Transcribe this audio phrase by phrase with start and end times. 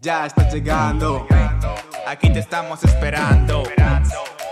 [0.00, 1.26] Ya estás llegando.
[2.06, 3.62] Aquí te estamos esperando.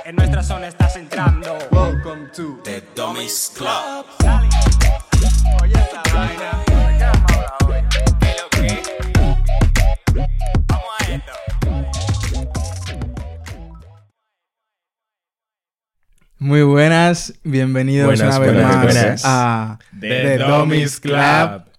[0.04, 1.56] En nuestra zona estás entrando.
[1.70, 4.04] Welcome to The Dummies Club.
[5.62, 6.64] Oye esa vaina.
[16.38, 19.22] Muy buenas, bienvenidos Buenas, una vez buenas, más buenas.
[19.24, 21.00] a The The.
[21.00, 21.71] Club.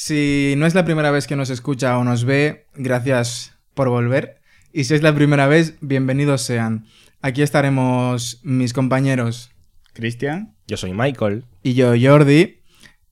[0.00, 4.36] Si no es la primera vez que nos escucha o nos ve, gracias por volver.
[4.72, 6.84] Y si es la primera vez, bienvenidos sean.
[7.20, 9.50] Aquí estaremos mis compañeros
[9.94, 10.54] Cristian.
[10.68, 11.46] Yo soy Michael.
[11.64, 12.60] y yo, Jordi.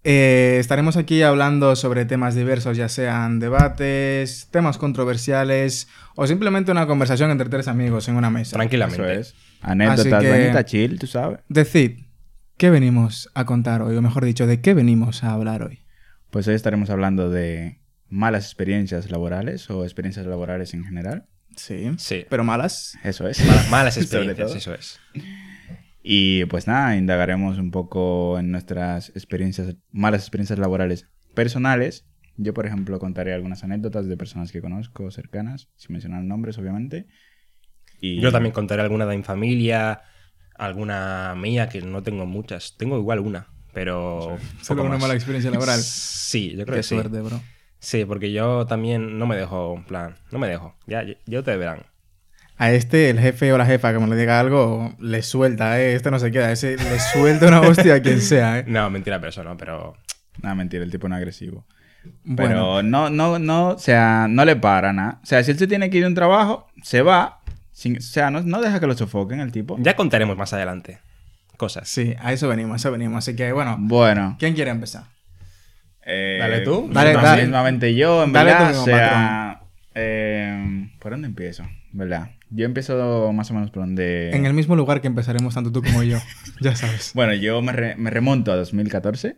[0.04, 6.86] Eh, estaremos aquí hablando sobre temas diversos, ya sean debates, temas controversiales o simplemente una
[6.86, 8.54] conversación entre tres amigos en una mesa.
[8.54, 9.02] Tranquilamente.
[9.02, 9.34] Eso es.
[9.60, 11.40] Anécdotas, que- chill, tú sabes.
[11.48, 12.04] Decid,
[12.56, 13.96] ¿qué venimos a contar hoy?
[13.96, 15.80] O mejor dicho, ¿de qué venimos a hablar hoy?
[16.30, 21.26] Pues hoy estaremos hablando de malas experiencias laborales o experiencias laborales en general.
[21.56, 21.90] Sí.
[21.98, 22.26] Sí.
[22.28, 22.98] Pero malas.
[23.02, 23.42] Eso es.
[23.70, 25.00] Malas, experiencias, eso es.
[26.02, 32.06] Y pues nada, indagaremos un poco en nuestras experiencias, malas experiencias laborales personales.
[32.36, 37.06] Yo, por ejemplo, contaré algunas anécdotas de personas que conozco, cercanas, sin mencionar nombres, obviamente.
[38.00, 40.02] Y Yo también contaré alguna de mi familia,
[40.54, 42.76] alguna mía, que no tengo muchas.
[42.76, 44.38] Tengo igual una, pero.
[44.62, 45.02] Solo poco una más.
[45.02, 45.78] mala experiencia laboral.
[45.82, 46.94] Sí, yo creo Qué que sí.
[46.94, 47.42] suerte, bro.
[47.78, 50.74] Sí, porque yo también no me dejo, en plan, no me dejo.
[50.86, 51.82] Ya, ya te verán.
[52.56, 55.94] A este, el jefe o la jefa, como le diga algo, le suelta, ¿eh?
[55.94, 56.50] Este no se queda.
[56.50, 58.64] Ese le suelta una hostia a quien sea, ¿eh?
[58.66, 59.94] No, mentira, pero eso no, pero.
[60.42, 61.66] Nada, mentira, el tipo no es agresivo.
[62.24, 65.20] Bueno, Pero no, no, no, o sea, no le para nada.
[65.22, 67.40] O sea, si él se tiene que ir de un trabajo, se va.
[67.72, 69.76] sin- o sea, no, no deja que lo sofoquen el tipo.
[69.80, 70.98] Ya contaremos más adelante
[71.56, 71.88] cosas.
[71.88, 73.18] sí, a eso venimos, a eso venimos.
[73.18, 74.36] Así que, bueno, Bueno.
[74.38, 75.04] ¿quién quiere empezar?
[76.04, 76.88] eh, Dale tú.
[76.92, 77.42] Dale, dale.
[77.42, 78.68] Mismamente yo, en Dale tú verdad.
[78.68, 79.60] mismo, o sea,
[79.94, 81.64] eh, ¿por dónde empiezo?
[81.92, 82.30] ¿Verdad?
[82.50, 84.30] Yo empiezo más o menos por donde...
[84.30, 86.18] En el mismo lugar que empezaremos tanto tú como yo.
[86.60, 87.10] ya sabes.
[87.14, 89.36] Bueno, yo me, re- me remonto a 2014.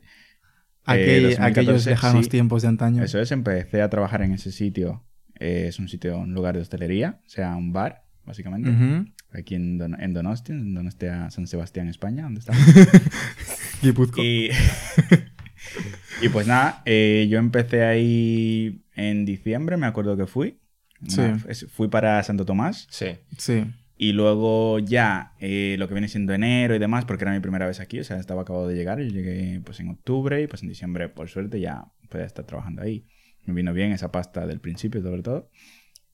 [0.84, 2.30] Aquel- Eh, 2014, aquellos lejanos sí.
[2.30, 3.02] tiempos de antaño.
[3.02, 5.04] Eso es, empecé a trabajar en ese sitio.
[5.40, 8.70] Eh, es un sitio, un lugar de hostelería, o sea, un bar, básicamente.
[8.70, 9.06] Ujú.
[9.32, 12.62] Aquí en, Don- en Donosti, en Donostia, San Sebastián, España, donde estamos.
[14.24, 14.48] Y,
[16.22, 20.58] y pues nada, eh, yo empecé ahí en diciembre, me acuerdo que fui.
[21.00, 21.44] Una- Sí.
[21.48, 22.86] es- fui para Santo Tomás.
[22.90, 23.06] Sí.
[23.36, 23.64] Sí.
[23.96, 27.66] Y luego ya eh, lo que viene siendo enero y demás, porque era mi primera
[27.66, 29.00] vez aquí, o sea, estaba acabado de llegar.
[29.00, 32.82] Yo llegué pues en octubre y pues en diciembre, por suerte, ya podía estar trabajando
[32.82, 33.04] ahí.
[33.44, 35.50] Me vino bien esa pasta del principio, sobre todo.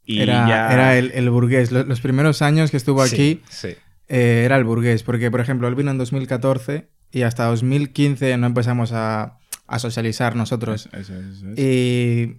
[0.06, 0.72] Y era ya...
[0.72, 1.72] era el, el burgués.
[1.72, 3.69] Lo- Los, primeros años que estuvo Sí, aquí Sí.
[4.09, 5.03] eh, era el burgués.
[5.03, 10.37] Porque, por ejemplo, él vino en 2014 y hasta 2015 no empezamos a, a socializar
[10.37, 10.88] nosotros.
[10.92, 11.59] Eso, eso, eso es.
[11.59, 12.37] Y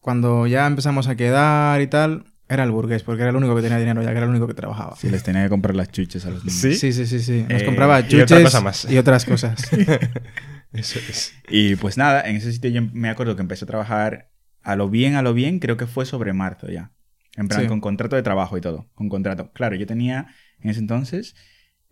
[0.00, 3.62] cuando ya empezamos a quedar y tal, era el burgués, porque era el único que
[3.62, 4.94] tenía dinero ya, que era el único que trabajaba.
[4.96, 6.60] Sí, les tenía que comprar las chuches a los niños.
[6.60, 6.74] ¿Sí?
[6.74, 7.46] Sí, sí, sí, sí.
[7.48, 8.90] Nos Eh, compraba y otra chuches cosa más.
[8.90, 9.62] y otras cosas.
[10.72, 11.34] Eso es.
[11.48, 14.30] Y pues nada, en ese sitio yo me acuerdo que empecé a trabajar
[14.62, 16.90] a lo bien, a lo bien, creo que fue sobre marzo ya.
[17.36, 17.66] En plan, Sí.
[17.66, 18.88] con contrato de trabajo y todo.
[18.94, 19.50] Con contrato.
[19.52, 20.26] Claro, yo tenía
[20.60, 21.34] en ese entonces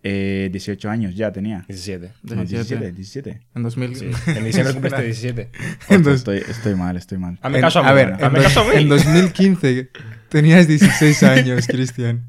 [0.02, 1.64] eh, 18 años ya tenía.
[1.68, 2.10] 17.
[2.22, 2.90] No, 17.
[2.90, 3.40] 17, 17.
[3.54, 3.96] En 2000.
[3.96, 4.10] Sí.
[4.36, 5.50] En diciembre cumpliste 17.
[5.90, 7.38] Entonces- estoy, estoy mal, estoy mal.
[7.42, 7.88] Hazme En- caso a mí.
[7.88, 8.80] a ver, Hazme en, dos- caso a mí.
[8.82, 9.90] en 2015
[10.30, 12.26] tenías 16 años, Cristian.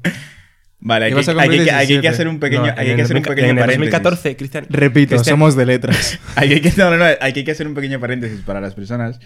[0.84, 2.08] Vale, hay que, hay, que, hay que 17.
[2.08, 3.92] hacer un pequeño, No, hay en que el hacer un 2000 pequeño En el paréntesis.
[3.92, 4.66] 2014, Cristian.
[4.68, 6.18] Repito, somos de letras.
[6.34, 9.20] Hay que, no, no, no, hay que hacer un pequeño paréntesis para las personas.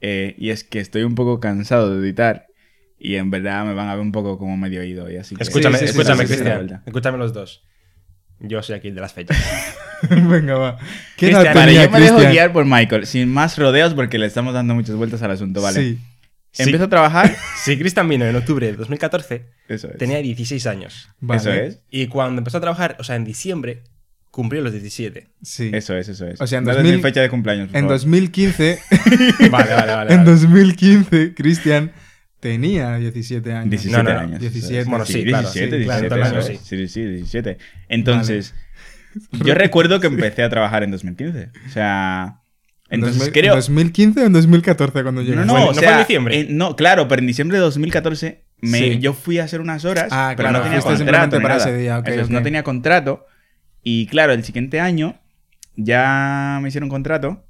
[0.00, 2.46] eh, y es que estoy un poco cansado de editar.
[3.04, 5.10] Y en verdad me van a ver un poco como medio oído.
[5.10, 6.82] Y así que- Escúchame, Sí, sí, sí, escúchame, sí, sí, sí, Cristian.
[6.86, 7.64] escúchame los dos.
[8.38, 9.36] Yo soy aquí el de las fechas.
[10.10, 10.78] Venga, va.
[11.16, 14.26] ¿Qué Cristian, Vale, tenía yo me dejo guiar por Michael, sin más rodeos porque le
[14.26, 15.80] estamos dando muchas vueltas al asunto, ¿vale?
[15.80, 15.98] Sí.
[16.52, 16.64] Sí.
[16.64, 17.34] Empiezo a trabajar.
[17.64, 19.96] Si Cristian vino en octubre de 2014, Eso es.
[19.98, 21.08] tenía 16 años.
[21.20, 21.40] Vale.
[21.40, 21.80] Eso es.
[21.90, 23.84] Y cuando empezó a trabajar, o sea, en diciembre,
[24.32, 25.28] cumplió los 17.
[25.42, 25.70] Sí.
[25.72, 26.40] Eso es, eso es.
[26.40, 27.68] O sea, en No des 2000 mi fecha de cumpleaños.
[27.68, 27.96] por En favor.
[27.98, 28.78] 2015,
[29.50, 30.12] Vale, vale, vale.
[30.14, 30.30] en vale.
[30.30, 31.92] 2015, Cristian
[32.42, 33.70] tenía 17 años.
[33.70, 34.20] 17 No, no, no.
[34.20, 34.40] años.
[34.40, 34.66] 17.
[34.74, 34.86] eso es.
[34.88, 36.52] Bueno, sí, claro, 17, sí, claro, 17, claro, eso sí.
[36.54, 36.60] es.
[36.60, 37.58] sí, sí, 17.
[37.88, 38.54] Entonces,
[39.44, 41.50] yo recuerdo que empecé a trabajar en 2015.
[41.66, 42.40] O sea,
[42.90, 43.52] entonces 2000 creo...
[43.54, 45.46] ¿En 2015 o en 2014 cuando No, llegaste?
[45.46, 46.40] no, ¿No o fue en diciembre?
[46.40, 48.98] eh, no, claro, pero en diciembre de 2014 me, Sí.
[48.98, 50.98] yo fui a hacer unas horas, Ah, pero claro, no tenía contrato.
[50.98, 51.68] simplemente ni para nada.
[51.70, 52.30] ese día, ok, Eso es, ok.
[52.32, 53.26] No tenía contrato.
[53.84, 55.18] Y claro, el siguiente año
[55.76, 57.44] ya me hicieron contrato,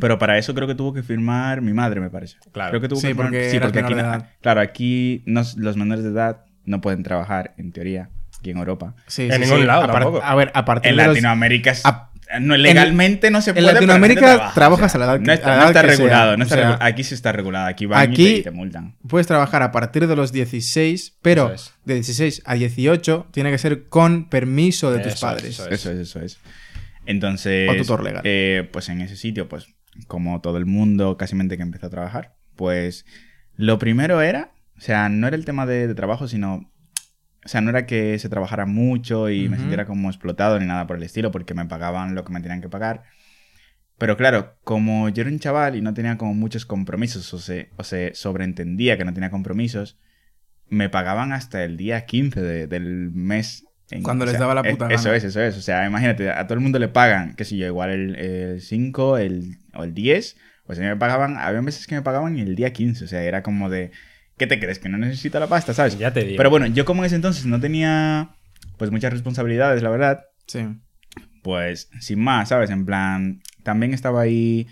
[0.00, 2.36] Pero para eso creo que tuvo que firmar mi madre, me parece.
[2.52, 2.70] Claro.
[2.70, 4.30] Creo que tuvo Sí, que firmar- porque sí, porque aquí, menor de no- edad.
[4.40, 8.94] claro, aquí no- los menores de edad no pueden trabajar, en teoría, aquí en Europa.
[9.06, 9.66] Sí, En sí, ningún sí.
[9.66, 10.22] lado A tampoco.
[10.22, 12.04] A ver, a partir En de los- Latinoamérica es, a-
[12.42, 13.66] No, legalmente no se en puede.
[13.68, 16.36] gente Latinoamérica trabaja, trabajas a la edad no que- está, no está que sea, regulado.
[16.36, 17.66] no o está sea, regu- aquí sí está regulado.
[17.66, 18.94] Aquí van y te- aquí- y te, multan.
[19.08, 21.72] Puedes trabajar a partir de los 16, pero es.
[21.86, 25.44] de 16 a 18 tiene que ser con permiso de tus Eso padres.
[25.58, 25.72] eso es.
[25.72, 26.38] Eso es, eso es.
[27.08, 28.22] Entonces, O tutor legal.
[28.24, 29.66] eh, pues en ese sitio, pues
[30.06, 33.04] como todo el mundo casi mente que empezó a trabajar, pues
[33.56, 36.70] lo primero era, o sea, no era el tema de, de trabajo, sino,
[37.44, 40.86] o sea, no era que se trabajara mucho y me sintiera como explotado ni nada
[40.86, 43.02] por el estilo, porque me pagaban lo que me tenían que pagar.
[43.96, 47.70] Pero claro, como yo era un chaval y no tenía como muchos compromisos, o se,
[47.76, 49.98] o se sobreentendía que no tenía compromisos,
[50.68, 53.64] me pagaban hasta el día 15 de- del mes.
[53.90, 55.16] En- Cuando les sea, daba la puta Eso gana.
[55.16, 55.56] es, eso es.
[55.56, 58.60] O sea, imagínate, a todo el mundo le pagan, qué sé yo, igual el, el
[58.60, 60.36] 5 el, o el 10.
[60.66, 63.04] Pues a mí me pagaban, había meses que me pagaban el día 15.
[63.04, 63.90] O sea, era como de,
[64.36, 64.78] ¿qué te crees?
[64.78, 65.98] Que no necesito la pasta, ¿sabes?
[65.98, 66.36] Ya te digo.
[66.36, 68.30] Pero bueno, yo como en ese entonces no tenía
[68.76, 70.60] pues muchas responsabilidades, la verdad Sí.
[71.42, 72.70] pues sin más, ¿sabes?
[72.70, 74.66] En plan, también estaba ahí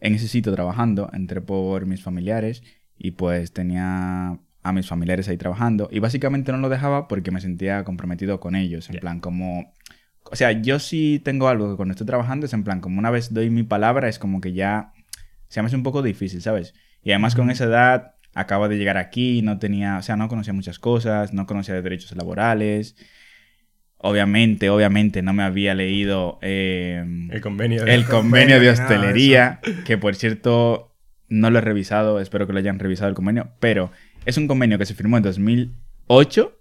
[0.00, 2.62] en ese sitio trabajando, entré por mis familiares
[2.96, 4.38] y pues tenía
[4.68, 8.54] a mis familiares ahí trabajando y básicamente no lo dejaba porque me sentía comprometido con
[8.56, 9.00] ellos, en Ya.
[9.00, 9.72] plan como...
[10.30, 13.10] O sea, yo sí tengo algo que cuando estoy trabajando es en plan, como una
[13.10, 14.92] vez doy mi palabra es como que ya
[15.48, 16.74] se me hace un poco difícil, ¿sabes?
[17.02, 20.52] Y además con esa edad acabo de llegar aquí, no tenía, o sea, no conocía
[20.52, 22.94] muchas cosas, no conocía de derechos laborales.
[24.00, 27.84] Obviamente, obviamente no me había leído eh, El convenio.
[27.84, 30.94] de- el convenio de hostelería, que por cierto
[31.28, 33.90] no lo he revisado, espero que lo hayan revisado el convenio, pero
[34.28, 36.54] es un convenio que se firmó en 2008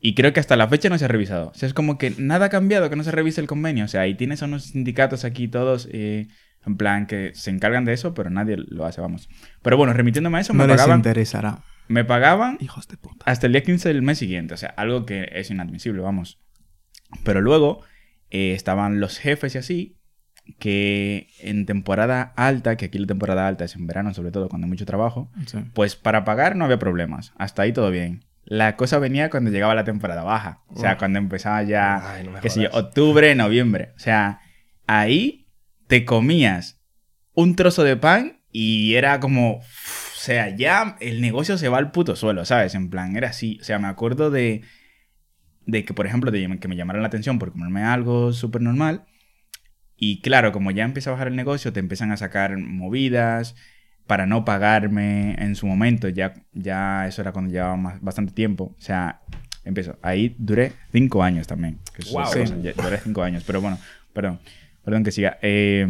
[0.00, 1.48] y creo que hasta la fecha no se ha revisado.
[1.48, 3.86] O sea, es como que nada ha cambiado que no se revise el convenio.
[3.86, 6.28] O sea, ahí tienes a unos sindicatos aquí todos, eh,
[6.66, 9.30] en plan, que se encargan de eso, pero nadie lo hace, vamos.
[9.62, 11.62] Pero bueno, remitiéndome a eso, No me les pagaban, interesará.
[11.88, 13.24] me pagaban Hijos de puta.
[13.24, 14.52] hasta el día 15 del mes siguiente.
[14.52, 16.38] O sea, algo que es inadmisible, vamos.
[17.24, 17.80] Pero luego
[18.30, 19.96] eh, estaban los jefes y así,
[20.58, 24.66] que en temporada alta, que aquí la temporada alta es en verano, sobre todo cuando
[24.66, 25.58] hay mucho trabajo, Sí.
[25.72, 27.32] pues para pagar no había problemas.
[27.36, 28.24] Hasta ahí todo bien.
[28.44, 30.62] La cosa venía cuando llegaba la temporada baja.
[30.68, 30.98] O sea, Uf.
[30.98, 33.92] cuando empezaba ya, Ay, no me qué sé yo, octubre, noviembre.
[33.96, 34.40] O sea,
[34.86, 35.46] ahí
[35.86, 36.78] te comías
[37.32, 39.56] un trozo de pan y era como...
[39.56, 39.62] O
[40.24, 42.74] sea, ya el negocio se va al puto suelo, ¿sabes?
[42.74, 43.58] En plan, era así.
[43.60, 44.62] O sea, me acuerdo de,
[45.66, 49.04] de que, por ejemplo, de que me llamaron la atención por comerme algo súper normal.
[49.96, 53.54] Y claro, como ya empieza a bajar el negocio, te empiezan a sacar movidas
[54.06, 56.08] para no pagarme en su momento.
[56.08, 58.74] Ya, ya eso era cuando llevaba más- bastante tiempo.
[58.76, 59.20] O sea,
[59.64, 59.98] empiezo.
[60.02, 61.78] Ahí duré cinco años también.
[62.62, 63.44] ya duré cinco años.
[63.46, 63.78] Pero bueno,
[64.12, 64.40] perdón.
[64.84, 65.38] Perdón que siga.
[65.40, 65.86] Eh,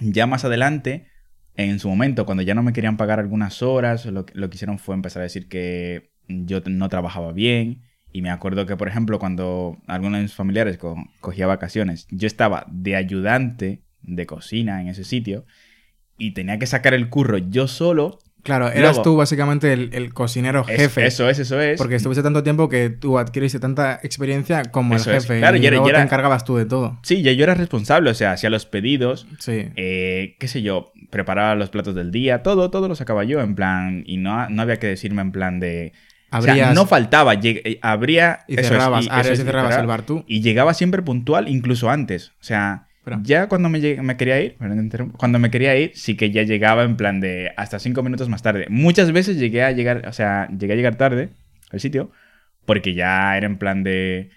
[0.00, 1.06] ya más adelante,
[1.54, 4.78] en su momento, cuando ya no me querían pagar algunas horas, lo, lo que hicieron
[4.78, 7.82] fue empezar a decir que yo no trabajaba bien.
[8.12, 12.26] Y me acuerdo que, por ejemplo, cuando alguno de mis familiares co- cogía vacaciones, yo
[12.26, 15.46] estaba de ayudante de cocina en ese sitio
[16.18, 18.18] y tenía que sacar el curro yo solo.
[18.42, 21.06] Claro, eras Luego- tú básicamente el, el cocinero Es- jefe.
[21.06, 21.78] eso es, eso es.
[21.78, 25.22] Porque estuviste tanto tiempo que tú adquiriste tanta experiencia como Eso el es.
[25.26, 25.38] jefe.
[25.38, 26.98] Claro, y y era- luego era- te encargabas tú de todo.
[27.04, 29.68] Sí, yo era responsable, o sea, hacía los pedidos, Sí.
[29.76, 33.54] eh, qué sé yo, preparaba los platos del día, todo, todo lo sacaba yo, en
[33.54, 35.92] plan, y no, no había que decirme en plan de...
[36.32, 38.40] O sea, Abrías no faltaba, lleg- eh, abría...
[38.48, 40.24] y eso es, cerrabas, y- eso abrías es, y cerrabas cerraba- el bar tú.
[40.26, 42.28] Y llegaba siempre puntual, incluso antes.
[42.40, 42.86] O sea,
[43.22, 43.80] ya cuando me,
[44.16, 44.56] quería ir,
[45.18, 48.42] cuando me quería ir, sí que ya llegaba en plan de hasta cinco minutos más
[48.42, 48.66] tarde.
[48.70, 51.28] Muchas veces llegué a llegar, o sea, llegué a llegar tarde
[51.70, 52.10] al sitio,
[52.64, 54.30] porque ya era en plan de...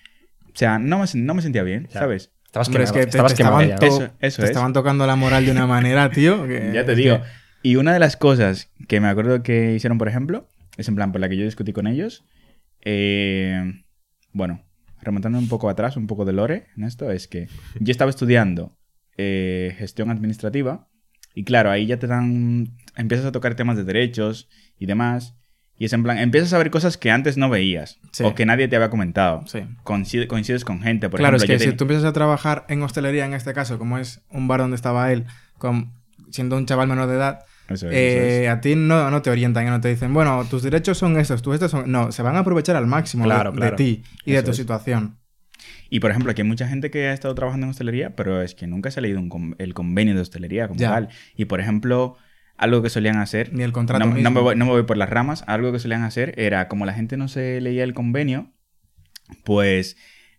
[0.48, 2.00] O sea, no me, sen- no me sentía bien, Ya.
[2.02, 2.32] ¿sabes?
[2.46, 3.88] Estabas Hombre, es quemado, que te, estabas te quemado estaban, ya.
[3.88, 4.50] to- Eso- eso te es.
[4.52, 6.48] estaban tocando la moral de una manera, tío.
[6.48, 7.18] que- Ya te digo.
[7.22, 7.28] que-
[7.70, 11.12] Y una de las cosas que me acuerdo que hicieron, por ejemplo, es en plan
[11.12, 12.26] por la que yo discutí con ellos.
[12.84, 13.64] eh,
[14.32, 14.62] bueno,
[15.02, 17.48] remontando un poco atrás, un poco de lore en esto, es que
[17.80, 18.78] yo estaba estudiando
[19.18, 20.88] eh, gestión administrativa
[21.34, 25.36] y claro, ahí ya te dan, empiezas a tocar temas de derechos y demás.
[25.78, 28.24] Y es en plan, empiezas a ver cosas que antes no veías Sí.
[28.24, 29.44] o que nadie te había comentado.
[29.46, 29.60] Sí.
[29.84, 31.56] Coincides con gente, por claro, ejemplo.
[31.56, 34.48] es que si tú empiezas a trabajar en hostelería, en este caso, como es un
[34.48, 35.26] bar donde estaba él,
[35.58, 35.92] con,
[36.32, 38.34] siendo un chaval menor de edad, Eso es, eso es.
[38.44, 41.18] eh, a ti no, no te orientan y no te dicen, bueno, tus derechos son
[41.18, 41.92] estos, tus estos son...
[41.92, 44.58] No, se van a aprovechar al máximo de- Claro, de, ti y de tu es.
[44.58, 45.18] situación.
[45.90, 48.54] Y por ejemplo, aquí hay mucha gente que ha estado trabajando en hostelería, pero es
[48.56, 50.90] que nunca se ha leído un con- el convenio de hostelería como Ya.
[50.92, 51.10] tal.
[51.36, 52.18] Y por ejemplo,
[52.58, 53.52] algo que solían hacer.
[53.54, 54.30] Ni el contrato no, no mismo.
[54.32, 55.44] me voy, no me voy por las ramas.
[55.48, 58.52] Algo que solían hacer era, como la gente no se leía el convenio,
[59.44, 59.98] pues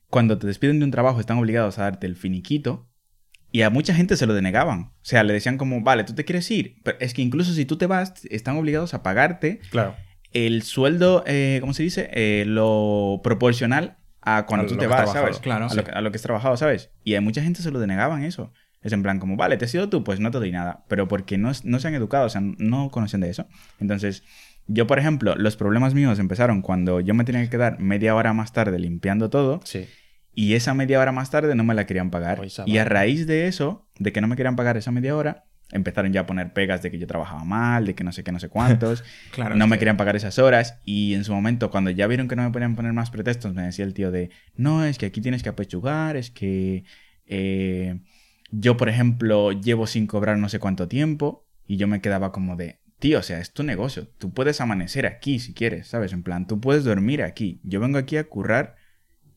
[0.08, 2.88] cuando te despiden de un trabajo están obligados a darte el finiquito.
[3.56, 4.80] Y a mucha gente se lo denegaban.
[4.80, 6.76] O sea, le decían como, vale, tú te quieres ir.
[6.82, 9.94] Pero es que incluso si tú te vas, están obligados a pagarte Claro.
[10.32, 12.10] el sueldo, eh, ¿cómo se dice?
[12.12, 15.10] Eh, lo proporcional a cuando A tú te vas.
[15.10, 15.38] ¿sabes?
[15.38, 15.68] Claro.
[15.70, 16.90] a, lo, que- a lo que has trabajado, ¿sabes?
[17.02, 18.52] Y hay mucha gente se lo denegaban eso.
[18.82, 20.84] Es en plan, como, vale, te has sido tú, pues no te doy nada.
[20.88, 23.46] Pero porque no, no se han educado, o sea, no conocen de eso.
[23.80, 24.22] Entonces,
[24.66, 28.34] yo, por ejemplo, los problemas míos empezaron cuando yo me tenía que quedar media hora
[28.34, 29.60] más tarde limpiando todo.
[29.64, 29.86] Sí.
[30.36, 32.38] Y esa media hora más tarde no me la querían pagar.
[32.66, 36.12] Y a raíz de eso, de que no me querían pagar esa media hora, empezaron
[36.12, 38.38] ya a poner pegas de que yo trabajaba mal, de que no sé qué, no
[38.38, 39.02] sé cuántos.
[39.32, 40.78] Claro, no me que- querían pagar esas horas.
[40.84, 43.62] Y en su momento, cuando ya vieron que no me podían poner más pretextos, me
[43.62, 46.84] decía el tío de, no, es que aquí tienes que apechugar, es que
[47.26, 48.00] eh,
[48.50, 51.46] yo, por ejemplo, llevo sin cobrar no sé cuánto tiempo.
[51.66, 54.06] Y yo me quedaba como de, tío, o sea, es tu negocio.
[54.18, 56.12] Tú puedes amanecer aquí si quieres, ¿sabes?
[56.12, 57.60] En plan, tú puedes dormir aquí.
[57.64, 58.76] Yo vengo aquí a currar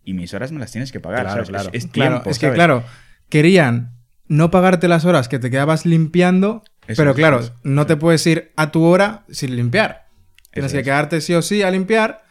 [0.03, 1.49] y mis horas me las tienes que pagar, Claro, ¿sabes?
[1.49, 1.69] claro.
[1.73, 2.55] Es, es Claro, tiempo, es que ¿sabes?
[2.55, 2.83] claro,
[3.29, 3.93] querían
[4.27, 7.95] no pagarte las horas que te quedabas limpiando, Eso pero es, claro, eso no te
[7.97, 10.07] puedes ir a tu hora sin limpiar.
[10.51, 12.23] Tienes que quedarte sí o sí a limpiar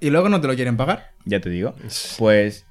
[0.00, 1.12] y luego no te lo quieren pagar.
[1.24, 1.74] Ya te digo.
[2.18, 2.66] Pues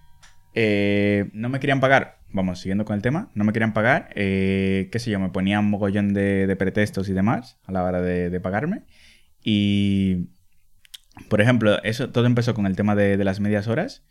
[0.54, 2.20] eh, no me querían pagar.
[2.34, 3.30] Vamos, siguiendo con el tema.
[3.34, 4.10] No me querían pagar.
[4.16, 7.84] eh, qué sé yo, me ponían un mogollón de, de pretextos y demás a la
[7.84, 8.84] hora de, de pagarme.
[9.44, 10.30] Y,
[11.30, 14.04] por ejemplo, eso todo empezó con el tema de, de las medias horas.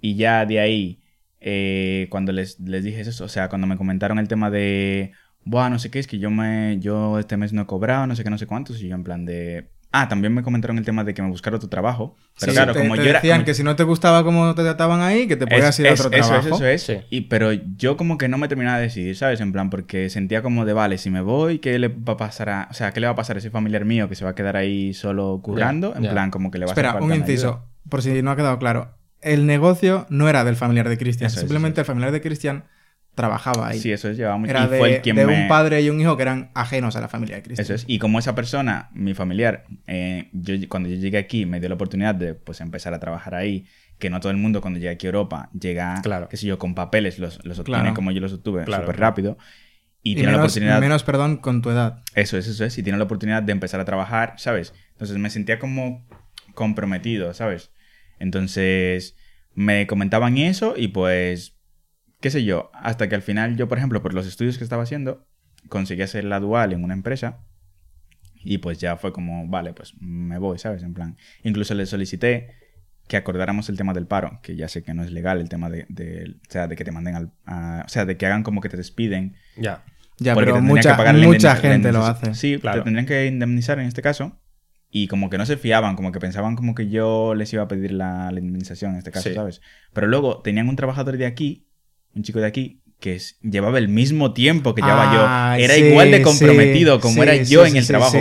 [0.00, 1.00] Y ya de ahí,
[1.40, 5.12] eh, cuando les, les dije eso, o sea, cuando me comentaron el tema de,
[5.44, 8.14] Buah, no sé qué, es que yo, me, yo este mes no he cobrado, no
[8.16, 8.80] sé qué, no sé cuántos.
[8.82, 9.70] Y yo en plan de...
[9.90, 12.14] Ah, también me comentaron el tema de que me buscara otro trabajo.
[12.38, 13.20] Pero Sí, claro, te, como te yo era...
[13.20, 15.80] decían como- que si no te gustaba cómo te trataban ahí, que te podías es-
[15.80, 16.48] ir a es- otro eso trabajo.
[16.48, 16.82] es, eso es.
[16.82, 17.06] Sí.
[17.08, 19.40] Y, pero yo como que no me terminaba de decidir, ¿sabes?
[19.40, 22.50] En plan, porque sentía como de, vale, si me voy, ¿qué le va a pasar
[22.50, 22.68] a...
[22.70, 24.34] O sea, ¿qué le va a pasar a ese familiar mío que se va a
[24.34, 25.94] quedar ahí solo currando?
[25.96, 27.64] en plan, como que le va a Espera, un inciso, ayuda.
[27.88, 28.97] por si no ha quedado claro.
[29.20, 31.84] El negocio no era del familiar de Cristian, simplemente es.
[31.84, 32.64] el familiar de Cristian
[33.14, 33.80] trabajaba ahí.
[33.80, 34.50] Sí, eso es, llevaba mucho...
[34.50, 35.42] era y de, fue el quien de me...
[35.42, 37.64] un padre y un hijo que eran ajenos a la familia de Cristian.
[37.64, 37.84] Eso es.
[37.88, 41.74] Y como esa persona, mi familiar, eh, yo, cuando yo llegué aquí me dio la
[41.74, 43.66] oportunidad de pues, empezar a trabajar ahí,
[43.98, 46.28] que no todo el mundo cuando llega aquí a Europa llega, Claro.
[46.28, 47.94] qué sé yo, con papeles, los, los obtiene Claro.
[47.94, 49.36] como yo los obtuve Claro, súper rápido.
[50.00, 50.80] Y, Y, tiene la menos, oportunidad...
[50.80, 52.02] menos, perdón, con tu edad.
[52.14, 52.78] Eso es, eso es.
[52.78, 54.72] Y tiene la oportunidad de empezar a trabajar, ¿sabes?
[54.92, 56.06] Entonces me sentía como
[56.54, 57.72] comprometido, ¿sabes?
[58.18, 59.16] Entonces
[59.54, 61.56] me comentaban eso y pues,
[62.20, 64.82] qué sé yo, hasta que al final yo, por ejemplo, por los estudios que estaba
[64.82, 65.26] haciendo,
[65.68, 67.40] conseguí hacer la dual en una empresa
[68.44, 70.82] y pues ya fue como, vale, pues me voy, ¿sabes?
[70.82, 72.50] En plan, incluso le solicité
[73.08, 75.70] que acordáramos el tema del paro, que ya sé que no es legal el tema
[75.70, 78.42] de, de- o sea, de que te manden al, a- o sea, de que hagan
[78.42, 79.82] como que te despiden Ya.
[80.20, 80.96] Ya, pero mucha,
[81.28, 82.34] mucha gente lo hace.
[82.34, 82.78] Sí, Claro.
[82.80, 84.36] te tendrían que indemnizar en este caso.
[84.90, 87.68] Y como que no se fiaban, como que pensaban como que yo les iba a
[87.68, 89.34] pedir la, la indemnización en este caso, Sí.
[89.34, 89.60] ¿sabes?
[89.92, 91.66] Pero luego tenían un trabajador de aquí,
[92.14, 95.64] un chico de aquí, que es- llevaba el mismo tiempo que llevaba Ah, yo.
[95.64, 98.18] Era sí, igual de sí, comprometido como sí, era sí, yo en el trabajo.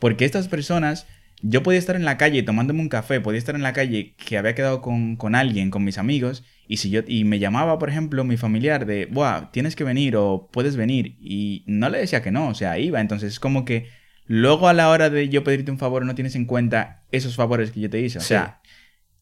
[0.00, 1.06] Porque estas personas,
[1.40, 4.36] yo podía estar en la calle tomándome un café, podía estar en la calle que
[4.38, 7.88] había quedado con, con alguien, con mis amigos, y si yo y me llamaba, por
[7.90, 12.22] ejemplo, mi familiar de, Buah, tienes que venir o puedes venir, y no le decía
[12.22, 13.00] que no, o sea, iba.
[13.00, 13.86] Entonces es como que
[14.28, 17.72] luego a la hora de yo pedirte un favor no tienes en cuenta esos favores
[17.72, 18.18] que yo te hice.
[18.18, 18.28] O Sí.
[18.28, 18.60] sea,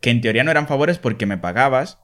[0.00, 1.98] que en teoría no eran favores porque me pagabas,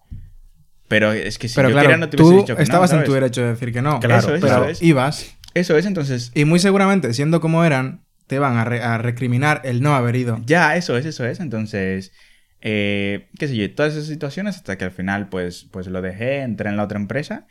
[0.89, 2.65] pero es que si pero yo claro, quería no te hubiese tú dicho que no,
[2.65, 4.01] estabas en tu derecho de decir que no.
[4.01, 4.83] Claro, Eso es, pero eso es.
[4.83, 8.97] ibas Eso es, entonces y muy seguramente, siendo como eran, te van a, re- a
[8.99, 10.41] recriminar el no haber ido.
[10.47, 11.41] Ya, eso es, eso es.
[11.41, 12.13] Entonces,
[12.63, 16.41] eh, qué sé yo, todas esas situaciones hasta que al final, pues, pues lo dejé,
[16.43, 17.47] entré en la otra empresa.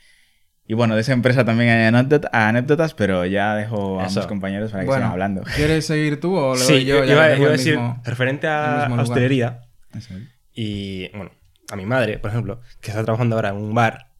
[0.71, 4.21] Y bueno, de esa empresa también hay anécdota- anécdotas, pero ya dejo a Eso.
[4.21, 5.41] mis compañeros para que Bueno, sigan hablando.
[5.57, 6.95] ¿quieres seguir tú o le Sí, doy yo?
[6.99, 10.13] yo Ya iba, iba a el decir, mismo- referente a, hostelería, Eso
[10.53, 11.31] y bueno,
[11.69, 14.11] a mi madre, por ejemplo, que está trabajando ahora en un bar,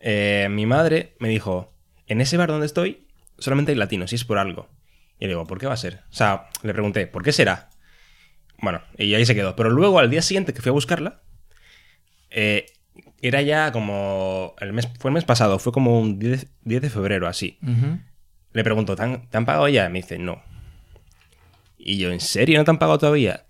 [0.00, 1.74] eh, mi madre me dijo,
[2.06, 3.06] en ese bar donde estoy
[3.36, 4.70] solamente hay latinos y es por algo.
[5.18, 6.00] Y le digo, ¿por qué va a ser?
[6.10, 7.68] O sea, le pregunté, ¿por qué será?
[8.62, 9.54] Bueno, y ahí se quedó.
[9.54, 11.20] Pero luego, al día siguiente que fui a buscarla,
[12.30, 12.64] eh,
[13.20, 14.54] era ya como...
[14.60, 17.58] El mes, fue el mes pasado, fue como un 10, 10 de febrero, así.
[18.52, 19.88] Le pregunto, ¿te han, te han pagado ya?
[19.88, 20.42] Me dice, no.
[21.76, 23.46] Y yo, ¿en serio no te han pagado todavía?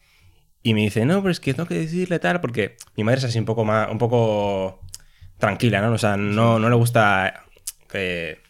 [0.62, 3.24] Y me dice, no, pero es que tengo que decirle tal, porque mi madre es
[3.24, 4.80] así un poco más, un poco
[5.38, 5.92] tranquila, ¿no?
[5.92, 7.44] O sea, no, no le gusta
[7.90, 8.40] que...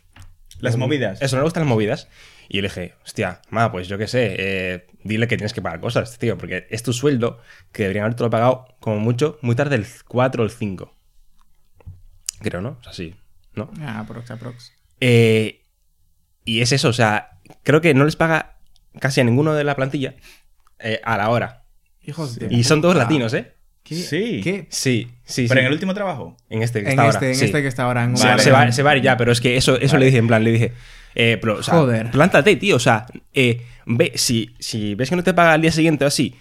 [0.61, 1.23] Las movidas.
[1.23, 2.09] Eso, no le gustan las movidas.
[2.49, 5.63] Y yo le dije, hostia, ma, pues yo qué sé, eh, dile que tienes que
[5.63, 7.39] pagar cosas, tío, porque es tu sueldo
[7.73, 10.98] que deberían haberte lo pagado como mucho, muy tarde, el 4 o el 5.
[12.41, 12.77] Creo, ¿no?
[12.81, 13.15] O sea, sí,
[13.55, 13.71] ¿no?
[13.81, 14.73] Ah, aprox, aprox.
[15.01, 15.63] Eh,
[16.45, 18.57] y es eso, o sea, creo que no les paga
[19.01, 20.15] casi a ninguno de la plantilla
[20.79, 21.65] eh, a la hora.
[22.03, 23.05] Hijos de Y son todos puta.
[23.05, 23.55] latinos, ¿eh?
[23.83, 23.95] ¿Qué?
[23.97, 24.41] Sí.
[24.43, 24.67] ¿Qué?
[24.71, 25.61] Sí, sí, Pero sí.
[25.61, 26.37] en el último trabajo.
[26.51, 27.29] En este que En está este, ahora.
[27.29, 27.45] en sí.
[27.47, 28.43] este que está ahora en Vale.
[28.43, 29.99] se, va, se va a ir ya, pero es que eso, eso Vale.
[30.01, 30.73] le dije, en plan, le dije,
[31.15, 32.11] eh, pero, o sea, Joder.
[32.11, 35.73] plántate, tío, o sea, eh, ve, si, si ves que no te paga al día
[35.73, 36.35] siguiente o así,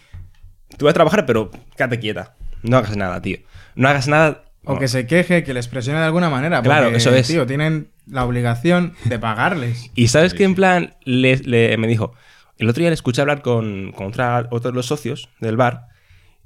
[0.77, 3.37] tú vas a trabajar, pero quédate quieta, no hagas nada, tío.
[3.75, 4.43] No hagas nada.
[4.75, 6.61] O que se queje, que les presione de alguna manera.
[6.61, 7.27] Claro, porque, eso es.
[7.27, 9.89] Tío, tienen la obligación de pagarles.
[9.95, 12.13] Y sabes que en plan, le, le- me dijo,
[12.57, 15.87] el otro día le escuché hablar con, con otra, otros de los socios del bar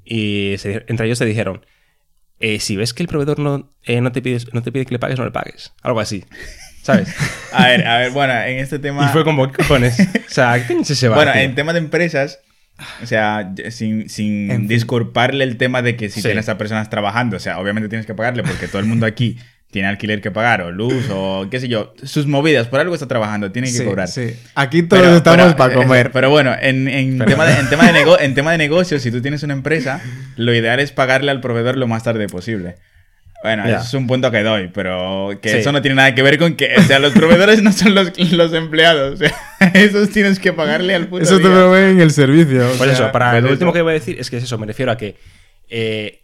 [0.04, 1.64] y se- entre ellos te dijeron,
[2.40, 4.92] eh, si ves que el proveedor no, eh, no, te pide, no te pide que
[4.92, 5.72] le pagues, no le pagues.
[5.82, 6.24] Algo así.
[6.82, 7.14] ¿Sabes?
[7.52, 9.04] A ver, a ver, bueno, en este tema...
[9.04, 10.00] y fue como, ¿qué cojones?
[10.00, 11.42] O sea, ¿qué ese bar, Bueno, tío?
[11.42, 12.40] en tema de empresas,
[13.02, 14.68] o sea, sin, sin En fin.
[14.68, 16.28] disculparle el tema de que si Sí.
[16.28, 19.38] tienes a personas trabajando, o sea, obviamente tienes que pagarle porque todo el mundo aquí
[19.72, 23.08] tiene alquiler que pagar o luz o qué sé yo, sus movidas, por algo está
[23.08, 24.06] trabajando, tiene que Sí, cobrar.
[24.08, 24.34] sí.
[24.54, 26.10] Aquí todos Pero- estamos pero, para comer.
[26.12, 29.10] Pero bueno, en, en tema de, en, tema de nego- en tema de negocios, si
[29.10, 30.02] tú tienes una empresa,
[30.36, 32.74] lo ideal es pagarle al proveedor lo más tarde posible.
[33.42, 35.56] Bueno, eso es un punto que doy, pero que Sí.
[35.58, 38.16] eso no tiene nada que ver con que, o sea, los proveedores no son los,
[38.32, 39.32] los empleados, o sea,
[39.74, 42.64] esos tienes que pagarle al puto Eso te lo ve en el servicio.
[42.64, 43.52] o Pues sea, eso, para pues lo eso.
[43.54, 45.16] último que voy a decir es que es eso, me refiero a que,
[45.68, 46.20] eh,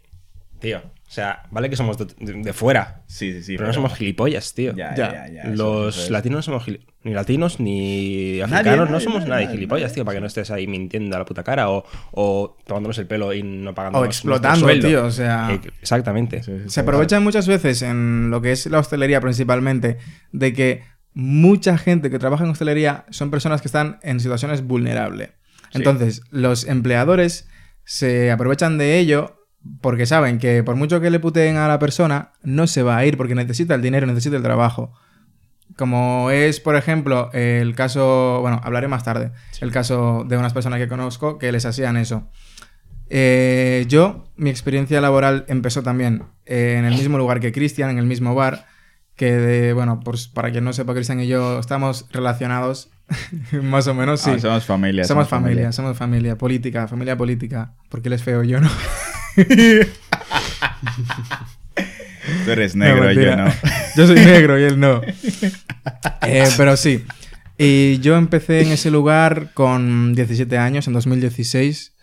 [0.61, 3.55] tío, o sea, vale que somos de, fuera, Sí, sí, sí.
[3.57, 4.75] pero no somos gilipollas, tío.
[4.75, 5.11] Ya, Ya.
[5.11, 8.89] ya, ya, ya, eso- Los eso latinos no somos gili- ni latinos ni Nadie, africanos,
[8.91, 9.95] no somos nadie, nadie, nadie, gilipollas, nadie.
[9.95, 13.07] tío, para que no estés ahí mintiendo a la puta cara o, o tomándonos el
[13.07, 16.43] pelo y no pagando O explotando, tío, o sea- exactamente.
[16.43, 16.69] Sí, sí, sí.
[16.69, 19.97] Se aprovechan muchas veces en lo que es la hostelería principalmente
[20.31, 20.83] de que
[21.15, 25.29] mucha gente que trabaja en hostelería son personas que están en situaciones vulnerables.
[25.71, 25.79] Sí.
[25.79, 27.47] Entonces, los empleadores
[27.83, 29.37] se aprovechan de ello
[29.81, 33.05] porque saben que por mucho que le puteen a la persona, no se va a
[33.05, 34.93] ir porque necesita el dinero, necesita el trabajo.
[35.77, 40.79] Como es, por ejemplo, el caso, bueno, hablaré más tarde, el caso de unas personas
[40.79, 42.27] que conozco que les hacían eso.
[43.09, 47.97] Eh, yo, mi experiencia laboral empezó también eh, en el mismo lugar que Cristian, en
[47.97, 48.67] el mismo bar,
[49.15, 52.89] que de, bueno, pues para quien no sepa, Cristian y yo estamos relacionados,
[53.63, 54.31] más o menos, sí.
[54.35, 55.03] Ah, somos familia.
[55.03, 58.69] somos familia, somos familia, política, familia política, porque él es feo, yo no.
[62.45, 63.51] Tú eres negro, No, yo no.
[63.95, 65.01] Yo soy negro y él no.
[66.21, 67.03] Eh, pero sí.
[67.57, 71.93] Y yo empecé en ese lugar con 17 años, en 2016.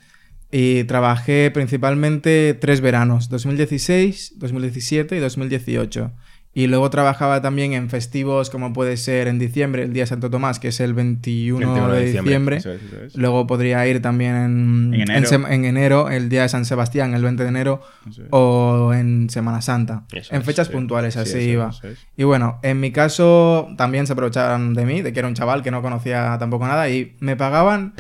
[0.52, 6.13] Y trabajé principalmente tres veranos, 2016, 2017 y 2018.
[6.58, 10.30] Y luego trabajaba también en festivos como puede ser en diciembre, el Día de Santo
[10.30, 12.30] Tomás, que es el 21, 21 de de diciembre.
[12.32, 12.56] diciembre.
[12.56, 13.14] Eso es, eso es.
[13.14, 15.28] Luego podría ir también en, En enero.
[15.28, 18.21] sem- en enero, el Día de San Sebastián, el 20 de enero, es.
[18.30, 20.04] o en Semana Santa.
[20.10, 20.73] Eso en fechas sí.
[20.73, 21.71] puntuales, Sí, así iba.
[22.16, 25.62] Y bueno, en mi caso también se aprovechaban de mí, de que era un chaval
[25.62, 27.92] que no conocía tampoco nada, y me pagaban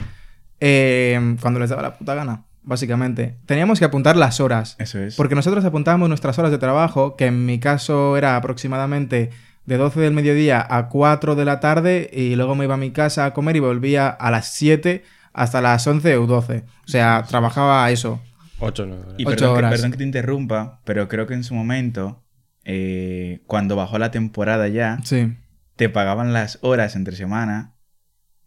[0.60, 3.38] eh, cuando les daba la puta gana, básicamente.
[3.46, 4.76] Teníamos que apuntar las horas.
[4.78, 5.16] Eso es.
[5.16, 9.30] Porque nosotros apuntábamos nuestras horas de trabajo, que en mi caso era aproximadamente
[9.64, 12.90] de 12 del mediodía a 4 de la tarde, y luego me iba a mi
[12.90, 15.02] casa a comer y volvía a las 7
[15.32, 16.64] hasta las 11 o 12.
[16.84, 18.20] O sea, trabajaba eso.
[18.58, 18.96] Ocho, no.
[19.18, 19.70] Y Ocho perdón que, horas.
[19.72, 22.22] perdón que te interrumpa, pero creo que en su momento,
[22.64, 25.34] eh, cuando bajó la temporada ya, Sí.
[25.76, 27.74] te pagaban las horas entre semana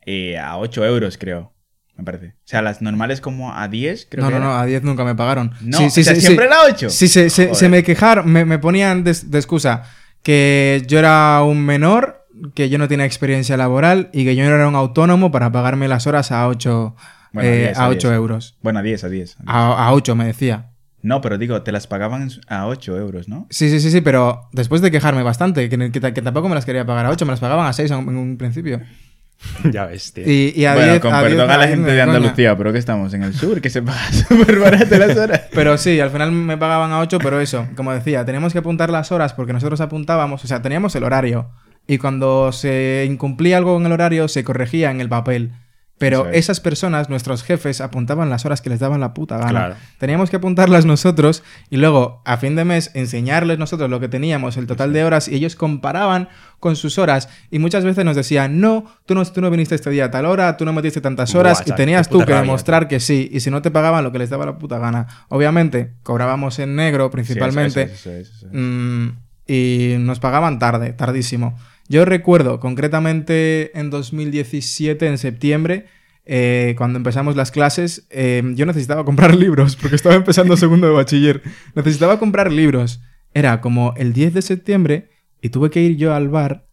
[0.06, 1.54] eh, a 8 euros, creo.
[2.00, 2.28] Me parece.
[2.28, 4.62] O sea, las normales como a 10, creo No, que no, no, era.
[4.62, 5.52] a 10 nunca me pagaron.
[5.60, 6.90] No, sí, sí, o sea, sí, siempre era 8.
[6.90, 9.84] Sí, se, se- se me quejaron, me, me ponían de, de excusa
[10.24, 14.56] que yo era un menor, que yo no tenía experiencia laboral y que yo no
[14.56, 16.96] era un autónomo para pagarme las horas a 8,
[17.34, 18.18] Bueno, a 10, a a 8 10.
[18.18, 18.58] euros.
[18.62, 19.38] Bueno, a 10, a 10.
[19.46, 20.68] A, a 8 me decía.
[21.02, 23.46] No, pero digo, te las pagaban a 8 euros, ¿no?
[23.50, 26.66] Sí, sí, sí, sí, pero después de quejarme bastante, que, que, que tampoco me las
[26.66, 28.82] quería pagar a 8, me las pagaban a 6 en un principio.
[29.72, 30.24] ya ves, tío.
[30.26, 32.02] Y, y a bueno, 10, con a 10 perdón a la a 10 gente de
[32.02, 32.16] coña.
[32.16, 35.42] Andalucía, pero que estamos en el sur, que se paga súper barato las horas.
[35.54, 38.90] Pero sí, al final me pagaban a 8, pero eso, como decía, teníamos que apuntar
[38.90, 41.50] las horas porque nosotros apuntábamos, o sea, teníamos el horario.
[41.88, 45.54] Y cuando se incumplía algo en el horario, se corregía en el papel.
[46.00, 49.50] Pero esas personas, nuestros jefes, apuntaban las horas que les daban la puta gana.
[49.50, 49.76] Claro.
[49.98, 54.56] Teníamos que apuntarlas nosotros y luego, a fin de mes, enseñarles nosotros lo que teníamos,
[54.56, 57.28] el total de horas, y ellos comparaban con sus horas.
[57.52, 60.26] Y muchas veces nos decían, no, tú no, tú no viniste este día a tal
[60.26, 63.30] hora, tú no metiste tantas horas, Buah, y tenías tú que rabia, demostrar que sí.
[63.32, 65.06] Y si no te pagaban lo que les daba la puta gana.
[65.28, 67.88] Obviamente, cobrábamos en negro principalmente.
[67.88, 68.58] Sí, eso, eso, eso, eso, eso.
[68.58, 71.58] Mm, y nos pagaban tarde, tardísimo.
[71.90, 75.88] Yo recuerdo concretamente en 2017, en septiembre,
[76.24, 80.94] eh, cuando empezamos las clases, eh, yo necesitaba comprar libros, porque estaba empezando segundo de
[80.94, 81.42] bachiller.
[81.74, 83.02] Necesitaba comprar libros.
[83.34, 85.10] Era como el 10 de septiembre
[85.42, 86.68] y tuve que ir yo al bar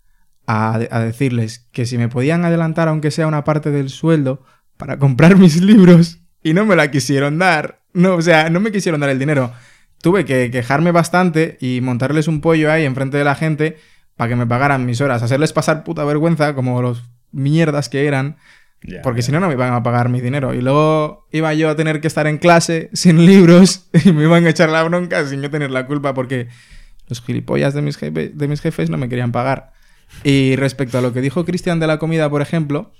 [0.47, 4.45] a, a decirles que si me podían adelantar, aunque sea una parte del sueldo,
[4.77, 7.81] para comprar mis libros y no me la quisieron dar.
[7.95, 9.51] No, o sea, no me quisieron dar el dinero.
[10.03, 13.77] Tuve que quejarme bastante y montarles un pollo ahí enfrente de la gente
[14.17, 18.37] para que me pagaran mis horas, hacerles pasar puta vergüenza como los mierdas que eran
[19.03, 20.55] porque si no, no me iban a pagar mi dinero.
[20.55, 24.47] Y luego iba yo a tener que estar en clase sin libros y me iban
[24.47, 26.49] a echar la bronca sin yo tener la culpa porque
[27.09, 29.73] los gilipollas de mis, jefe- de mis jefes no me querían pagar.
[30.25, 32.93] Y respecto a lo que dijo Cristian de la comida, por ejemplo,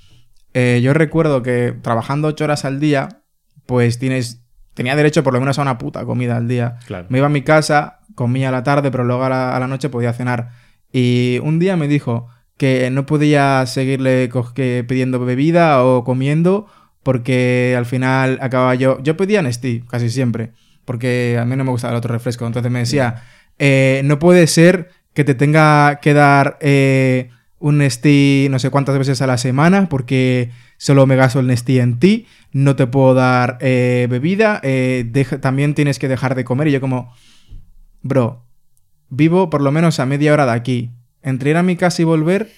[0.55, 3.21] eh, yo recuerdo que trabajando ocho horas al día,
[3.67, 4.43] pues tienes,
[4.75, 6.79] tenía derecho por lo menos a una puta comida al día.
[6.87, 7.07] Claro.
[7.11, 9.67] Me iba a mi casa, comía a la tarde, pero luego a la, a la
[9.69, 10.51] noche podía cenar.
[10.93, 14.31] Y un día me dijo que no podía seguirle
[14.87, 16.67] pidiendo bebida o comiendo
[17.03, 19.01] porque al final acababa yo...
[19.03, 20.53] Yo pedía Nestí casi siempre,
[20.85, 22.47] porque a mí no me gustaba el otro refresco.
[22.47, 23.23] Entonces me decía,
[23.59, 28.99] eh, no puede ser que te tenga que dar eh, un Nestí no sé cuántas
[28.99, 33.15] veces a la semana porque solo me gasto el Nestí en ti, no te puedo
[33.15, 34.61] dar eh, bebida,
[35.41, 36.69] también tienes que dejar de comer.
[36.69, 37.15] Y yo como,
[38.03, 38.46] bro,
[39.09, 40.91] vivo por lo menos a media hora de aquí.
[41.23, 42.51] Entre ir a mi casa y volver,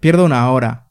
[0.00, 0.88] pierdo una hora.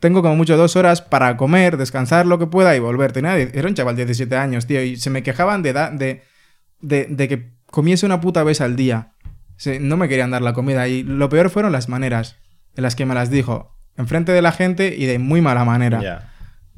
[0.00, 3.12] Tengo como mucho dos horas para comer, descansar lo que pueda y volver.
[3.12, 6.22] Tenía, era un chaval de 17 años, tío, y se me quejaban de, de,
[6.80, 9.12] de, de que comiese una puta vez al día.
[9.56, 12.36] Se- no me querían dar la comida y lo peor fueron las maneras
[12.76, 13.74] en las que me las dijo.
[13.96, 16.00] Enfrente de la gente y de muy mala manera.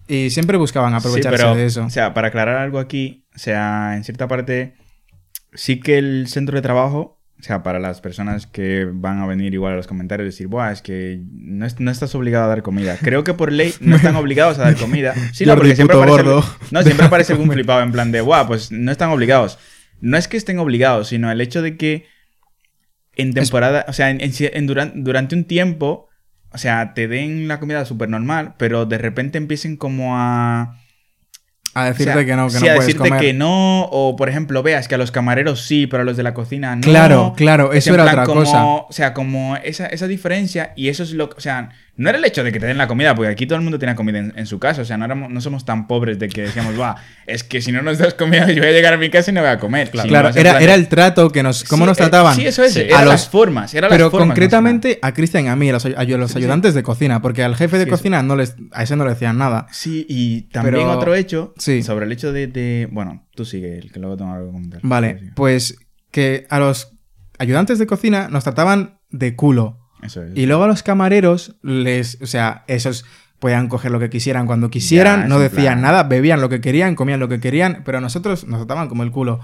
[0.09, 1.85] Y siempre buscaban aprovecharse Sí, pero, de eso.
[1.85, 4.75] O sea, para aclarar algo aquí, o sea, en cierta parte,
[5.53, 9.55] sí que el centro de trabajo, o sea, para las personas que van a venir
[9.55, 12.63] igual a los comentarios, decir, Buah, es que no, es- no estás obligado a dar
[12.63, 12.99] comida.
[13.01, 15.15] Creo que por ley no están obligados a dar comida.
[15.33, 16.45] Sí, no, porque siempre aparece, gordo.
[16.71, 19.59] no, siempre aparece algún flipado en plan de, Buah, pues no están obligados.
[20.01, 22.07] No es que estén obligados, sino el hecho de que
[23.17, 26.09] en temporada, o sea, en, en- en duran- durante un tiempo,
[26.53, 30.80] o sea, te den la comida súper normal, pero de repente empiecen como a...
[31.75, 33.21] A decirte O sea, que no, que sí, no a puedes decirte comer.
[33.25, 36.23] que no, o por ejemplo, veas que a los camareros sí, pero a los de
[36.25, 36.83] la cocina no.
[36.83, 38.65] Claro, claro, Es eso era otra como- cosa.
[38.65, 42.25] O sea, como esa, esa diferencia, y eso es lo O sea, no era el
[42.25, 44.33] hecho de que te den la comida, porque aquí todo el mundo tiene comida en,
[44.35, 44.81] en su casa.
[44.81, 47.73] O sea, no, éramos- no somos tan pobres de que decíamos, va, es que si
[47.73, 49.59] no nos das comida, yo voy a llegar a mi casa y no voy a
[49.59, 49.91] comer.
[49.91, 50.31] Claro.
[50.35, 51.63] Era, era el trato que nos...
[51.65, 52.35] ¿Cómo Sí, nos eh, trataban?
[52.37, 52.73] Sí, eso es.
[52.73, 52.81] Sí.
[52.81, 53.75] Era A las los- formas.
[53.75, 56.05] Era Pero las formas, más que concretamente a Cristian a mí, a los, ay- a
[56.19, 59.11] los ayudantes de cocina, porque al jefe de cocina no les, a ese no le
[59.11, 59.67] decían nada.
[59.71, 61.83] Sí, y también Pero- otro hecho Sí.
[61.85, 64.81] sobre el hecho de, de- Bueno, tú sigue, el que luego tengo algo que comentar.
[64.83, 65.77] Vale, pues
[66.11, 66.97] que a los
[67.39, 69.79] ayudantes de cocina nos trataban de culo.
[70.03, 70.33] Eso es.
[70.35, 72.19] Y luego a los camareros les...
[72.23, 73.05] O sea, esos
[73.39, 76.61] podían coger lo que quisieran cuando quisieran, Ya, no decían plan- nada, bebían lo que
[76.61, 79.41] querían, comían lo que querían, pero a nosotros nos trataban como el culo.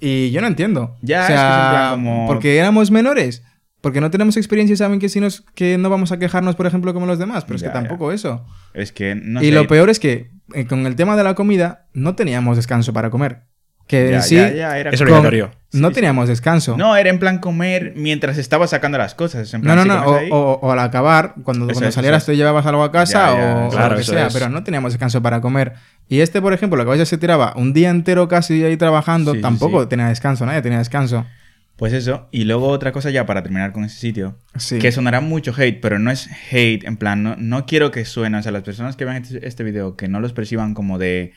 [0.00, 0.96] Y yo no entiendo.
[1.02, 3.42] Ya, o es que como- porque éramos menores.
[3.80, 6.66] Porque no tenemos experiencia y saben que si nos, que no vamos a quejarnos, por
[6.66, 7.44] ejemplo, como los demás.
[7.44, 8.44] Pero es Ya, que tampoco eso.
[8.74, 11.34] Es que no y sé, lo peor es que eh, con el tema de la
[11.34, 13.42] comida no teníamos descanso para comer.
[13.86, 15.50] Que Ya, en sí ya, ya, era Es obligatorio.
[15.72, 15.94] no Sí, sí.
[15.94, 16.76] teníamos descanso.
[16.76, 19.52] No, era en plan comer mientras estaba sacando las cosas.
[19.52, 20.04] En No, plan, no, si no.
[20.06, 22.84] O, ahí- o- o al acabar, cuando, Eso cuando es, salieras eso te llevabas algo
[22.84, 24.32] a casa Ya, ya, o, o claro, lo que sea, es.
[24.32, 25.72] pero no teníamos descanso para comer.
[26.08, 29.32] Y este, por ejemplo, lo que ya se tiraba un día entero casi ahí trabajando,
[29.34, 29.88] sí, tampoco sí.
[29.88, 31.24] tenía descanso, nadie tenía descanso.
[31.80, 32.28] Pues eso.
[32.30, 34.38] Y luego otra cosa ya para terminar con ese sitio.
[34.56, 34.78] Sí.
[34.78, 36.84] Que sonará mucho hate, pero no es hate.
[36.84, 38.36] En plan, no, no quiero que suene.
[38.36, 41.32] O sea, las personas que vean este, este video, que no los perciban como de.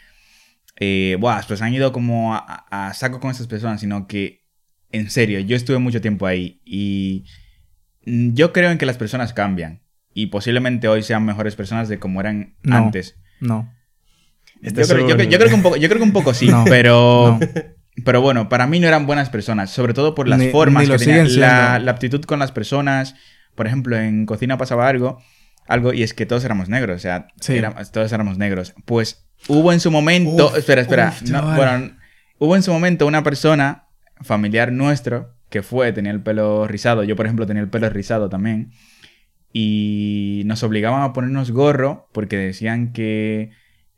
[0.82, 4.44] Eh, Buah, pues han ido como a, saco con estas personas, sino que.
[4.92, 7.24] En serio, yo estuve mucho tiempo ahí y.
[8.06, 9.82] mm, Yo creo en que las personas cambian.
[10.14, 12.76] Y posiblemente hoy sean mejores personas de como eran No.
[12.76, 13.16] antes.
[13.40, 13.74] No.
[14.62, 16.12] Este yo, creo, yo creo- un- yo creo que un poco, yo creo que un
[16.14, 17.48] poco sí, No, pero, no.
[18.06, 20.92] Pero bueno, para mí no eran buenas personas, sobre todo por las Ni- formas ni
[20.98, 23.16] que tenían, la, la aptitud con las personas.
[23.56, 25.22] Por ejemplo, en cocina pasaba algo,
[25.68, 27.56] algo y es que todos éramos negros, o sea, Sí.
[27.56, 28.74] era- todos éramos negros.
[28.86, 31.56] Pues hubo en su momento, Uf, espera, espera, uf, no, chaval.
[31.56, 31.98] bueno,
[32.40, 33.86] hubo en su momento una persona
[34.22, 38.28] familiar nuestro que fue, tenía el pelo rizado, yo por ejemplo tenía el pelo rizado
[38.28, 38.72] también
[39.52, 43.52] y nos obligaban a ponernos gorro porque decían que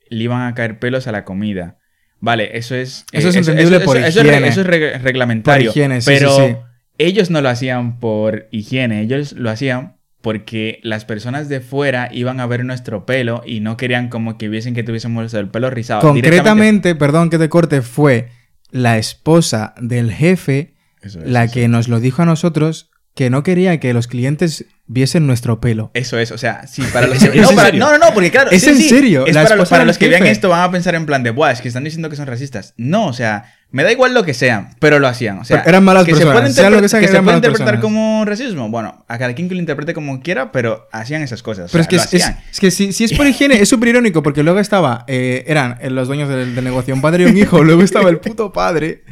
[0.10, 1.78] le iban a caer pelos a la comida.
[2.20, 3.06] Vale, eso es...
[3.12, 4.48] Eso eh, es entendible por eso higiene.
[4.48, 5.70] eso es re- reglamentario.
[5.72, 6.56] Por higiene, sí, pero sí, sí.
[6.98, 12.40] ellos no lo hacían por higiene, ellos lo hacían porque las personas de fuera iban
[12.40, 16.02] a ver nuestro pelo y no querían como que viesen que tuviésemos el pelo rizado.
[16.02, 18.30] Concretamente, perdón que te corte, fue
[18.72, 23.30] la esposa del jefe Eso es, la eso que nos lo dijo a nosotros que
[23.30, 25.90] no quería que los clientes viesen nuestro pelo.
[25.94, 27.40] Eso es, o sea, sí, para los ¿Es que...
[27.40, 28.52] No, para- no, no, no, porque claro...
[28.52, 29.26] ¿Es sí, en sí, serio?
[29.26, 31.52] Es La para, los- para que vean esto van a pensar en plan de, buah,
[31.52, 32.74] es que están diciendo que son racistas.
[32.78, 35.40] No, o sea, me da igual lo que sean, pero lo hacían.
[35.40, 37.38] O sea, Pero eran malas que personas, Se puede, que sea, que que se puede
[37.38, 37.82] interpretar personas.
[37.82, 38.70] como racismo.
[38.70, 41.70] Bueno, a cada quien que lo interprete como quiera, pero hacían esas cosas.
[41.70, 42.44] o Pero es que, lo es, es- hacían.
[42.52, 45.80] es que si, si es por higiene es súper irónico porque luego estaba, eh, eran
[45.90, 49.04] los dueños del, del negocio, un padre y un hijo, luego estaba el puto padre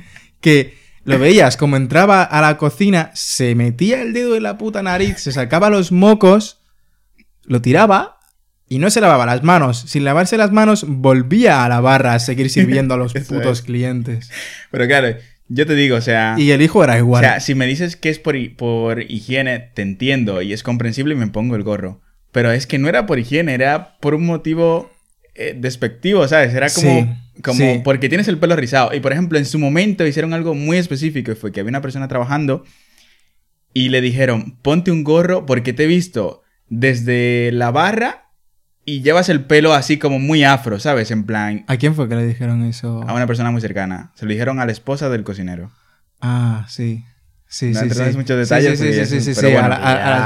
[0.41, 4.81] que lo veías como entraba a la cocina, se metía el dedo en la puta
[4.81, 6.61] nariz, se sacaba los mocos,
[7.45, 8.19] lo tiraba
[8.69, 9.83] y no se lavaba las manos.
[9.87, 13.61] Sin lavarse las manos, volvía a la barra a seguir sirviendo a los putos es.
[13.61, 14.31] clientes.
[14.71, 15.17] Pero claro,
[15.49, 16.35] yo te digo, o sea...
[16.37, 17.23] Y el hijo era O igual.
[17.23, 21.17] sea, si me dices que es por, por higiene, te entiendo y es comprensible y
[21.17, 21.99] me pongo el gorro.
[22.31, 24.89] Pero es que no era por higiene, era por un motivo
[25.35, 26.53] eh, despectivo, ¿sabes?
[26.53, 27.01] Era como,
[27.35, 27.81] Sí, como sí.
[27.83, 28.93] porque tienes el pelo rizado.
[28.93, 32.07] Y por ejemplo, en su momento hicieron algo muy específico fue que había una persona
[32.07, 32.63] trabajando
[33.73, 38.29] y le dijeron, ponte un gorro porque te he visto desde la barra
[38.85, 41.09] y llevas el pelo así como muy afro, ¿sabes?
[41.11, 43.01] En plan, ¿A quién fue que le dijeron eso?
[43.07, 44.11] a una persona muy cercana.
[44.15, 45.71] Se lo dijeron a la esposa del cocinero.
[46.21, 47.05] Ah, sí.
[47.47, 48.17] Sí, No sí, sí.
[48.17, 49.75] muchos detalles Sí, porque sí, sí, sí, sí, a la,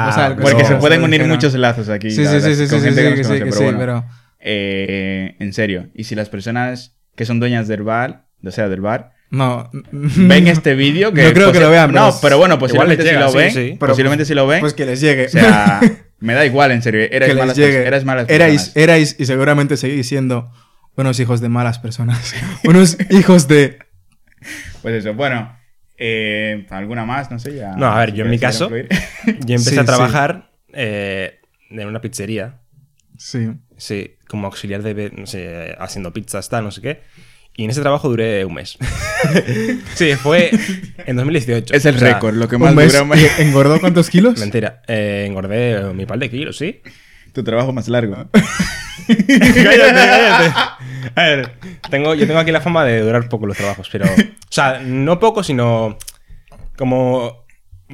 [0.10, 2.10] esposa del Porque cocinero se pueden unir muchos lazos aquí.
[2.10, 4.06] Sí, sí, sí, sí, sí, sí, sí, pero...
[4.39, 5.88] Eh, en serio.
[5.93, 9.69] Y si las personas que son dueñas del bar, o sea, del bar, No.
[9.91, 13.08] ven este vídeo, que No creo que lo vean, pero No, pero bueno, posiblemente les
[13.12, 13.76] si llega, lo sí, ven, sí.
[13.80, 15.26] Posiblemente si lo ven, Pues que les llegue.
[15.26, 15.82] o sea,
[16.19, 17.02] me da igual, en serio.
[17.02, 18.78] Erais que les malas, eras malas erais, personas.
[18.78, 20.52] erais y seguramente seguís siendo
[20.95, 22.34] unos hijos de malas personas.
[22.63, 23.80] unos hijos de...
[24.82, 25.58] Pues eso, bueno.
[25.97, 27.32] eh, ¿Alguna más?
[27.32, 27.76] No sé, ya.
[27.76, 28.69] No, a ver, si yo en mi caso-.
[28.69, 28.76] Yo
[29.56, 29.86] empecé Sí, a sí.
[29.86, 31.39] trabajar eh,
[31.71, 32.60] en una pizzería.
[33.18, 33.50] Sí.
[33.78, 37.02] Sí, como auxiliar de, no sé, haciendo pizzas, tal, no sé qué.
[37.56, 38.78] Y en ese trabajo duré un mes.
[39.96, 40.52] sí, fue
[41.06, 41.74] en 2018.
[41.74, 43.32] es el O sea, récord, lo que más Un mes, dura un mes.
[43.40, 44.40] ¿y ¿Engordó cuántos kilos?
[44.40, 46.82] Mentira, eh, engordé mi par de kilos, ¿sí?
[47.34, 48.16] Tu trabajo más largo.
[49.08, 50.54] cállate, cállate.
[51.16, 51.52] A ver,
[51.90, 54.06] tengo, yo tengo aquí la fama de durar poco los trabajos, pero.
[54.06, 55.98] O sea, no poco, sino.
[56.78, 57.46] Como.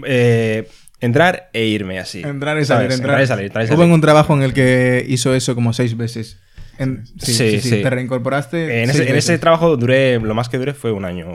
[0.06, 0.68] eh,
[1.06, 2.22] entrar e irme así.
[2.22, 2.96] Entrar y salir, ¿sabes?
[3.00, 3.22] entrar.
[3.22, 3.88] y salir, entrar y Hubo salir.
[3.90, 6.40] en un trabajo en el que hizo eso como seis veces.
[6.80, 7.82] En- sí, sí, Sí, sí, sí.
[7.84, 8.84] Te reincorporaste.
[8.84, 9.40] En ese, en ese veces.
[9.40, 10.20] trabajo duré.
[10.20, 11.28] Lo más que duré fue un año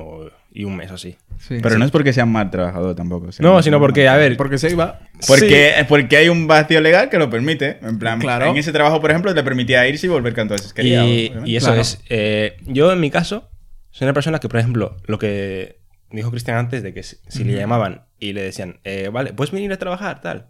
[0.52, 1.16] y un mes así.
[1.38, 1.58] Sí.
[1.62, 3.28] Pero no es porque sea mal trabajador tampoco.
[3.28, 4.36] o sea, No, sino porque, a ver.
[4.36, 4.98] Porque se iba.
[5.28, 7.78] Porque, porque hay un vacío legal que lo permite.
[7.82, 8.46] En plan, Claro.
[8.46, 11.04] en ese trabajo, por ejemplo, te permitía irse y volver cuanto veces quería.
[11.04, 11.82] Y, y eso Claro.
[11.82, 12.00] es.
[12.08, 13.48] eh, yo, en mi caso,
[13.92, 15.78] soy una persona que, por ejemplo, lo que
[16.10, 19.52] dijo Cristian antes de que si, si le llamaban y le decían, eh, vale, puedes
[19.52, 20.46] venir a trabajar, tal.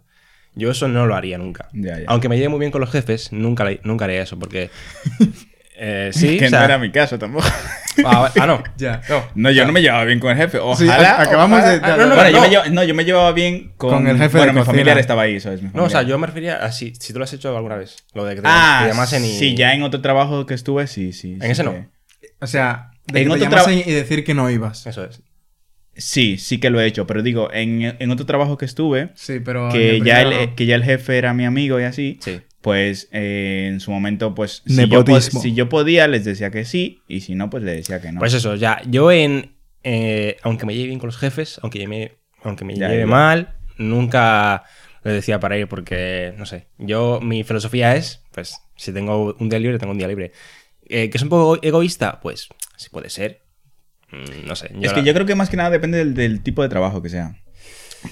[0.55, 1.69] Yo eso no lo haría nunca.
[1.73, 2.05] Ya, ya.
[2.07, 4.69] Aunque me lleve muy bien con los jefes, nunca, nunca haría eso porque.
[5.77, 7.45] eh, sí, que o sea- no era mi caso tampoco.
[8.05, 8.63] Ah, ah, no.
[8.77, 9.01] Ya.
[9.09, 9.23] No.
[9.35, 10.57] No, yo no me llevaba bien con el jefe.
[10.57, 11.17] Ojalá.
[11.17, 12.41] a- acabamos ojalá- de- Ah, no, no, bueno, yo no.
[12.41, 14.97] me llevo- no, yo me llevaba bien con, Con el jefe Bueno, de mi familiar
[14.97, 15.61] estaba ahí, ¿sabes?
[15.61, 17.75] Mi No, o sea, yo me refería a si, si tú lo has hecho alguna
[17.75, 17.97] vez.
[18.13, 19.37] Lo de que te, Ah, te llamasen y.
[19.37, 21.33] sí, ya en otro trabajo que estuve, sí, sí.
[21.33, 21.89] En sí ese que- no.
[22.41, 24.87] O sea, de En que te otro llamasen y decir que no ibas.
[24.87, 25.21] Eso es.
[25.99, 27.05] Sí, sí que lo he hecho.
[27.07, 29.69] Pero digo, en, en otro trabajo que estuve, Sí, pero.
[29.69, 30.55] que el ya, el, no.
[30.55, 32.39] que ya el jefe era mi amigo y así, Sí.
[32.61, 35.03] pues eh, en su momento, pues si yo,
[35.41, 38.19] si podía, les decía que sí, y si no, pues le decía que no.
[38.19, 38.81] Pues eso, ya.
[38.87, 39.55] Yo en.
[39.83, 43.07] eh, aunque me lleve bien con los jefes, aunque me, aunque me Ya, lleve ya.
[43.07, 44.63] mal, nunca
[45.03, 46.67] le decía para ir porque, no sé.
[46.77, 50.31] Yo, mi filosofía es, pues, si tengo un día libre, tengo un día libre.
[50.89, 52.19] Eh, ¿Que es un poco egoísta?
[52.21, 53.41] Pues, sí puede ser.
[54.11, 54.67] Mm, no sé.
[54.81, 57.01] es la- que yo creo que más que nada depende del, del tipo de trabajo
[57.01, 57.35] que sea.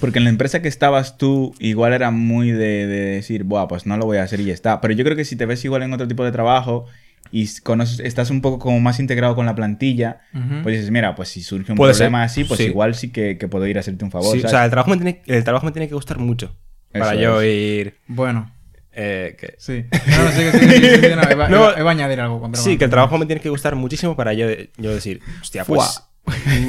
[0.00, 3.86] Porque en la empresa que estabas tú, igual era muy de, de decir, Buah, pues
[3.86, 4.80] no lo voy a hacer y ya está.
[4.82, 6.84] Pero yo creo que si te ves igual en otro tipo de trabajo
[7.32, 10.20] y conoces, estás un poco como más integrado con la plantilla,
[10.62, 12.66] pues dices, mira, pues si surge un Puede problema ser, así, pues sí.
[12.66, 14.32] igual sí que, que puedo ir a hacerte un favor.
[14.32, 14.50] Sí, o ¿sabes?
[14.50, 16.54] sea, el trabajo, me tiene, el trabajo me tiene que gustar mucho.
[16.92, 17.48] Para Eso yo es.
[17.86, 17.94] ir.
[18.06, 18.52] Bueno,
[18.92, 19.84] eh, que- sí.
[20.06, 21.88] No, no, sigue, sigue, sigue, no, iba, No.
[21.88, 22.40] añadir algo.
[22.40, 24.46] con Sí, que el trabajo me tiene que gustar muchísimo para yo,
[24.76, 26.02] yo decir, hostia, pues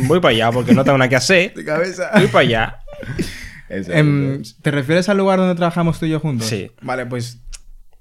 [0.08, 1.53] voy para allá porque no tengo nada que hacer.
[1.55, 2.12] De cabeza.
[2.15, 2.79] Voy para allá.
[3.69, 4.41] Em.
[4.63, 6.47] ¿Te refieres al lugar donde trabajamos tú y yo juntos?
[6.47, 6.71] Sí.
[6.82, 7.39] Vale, pues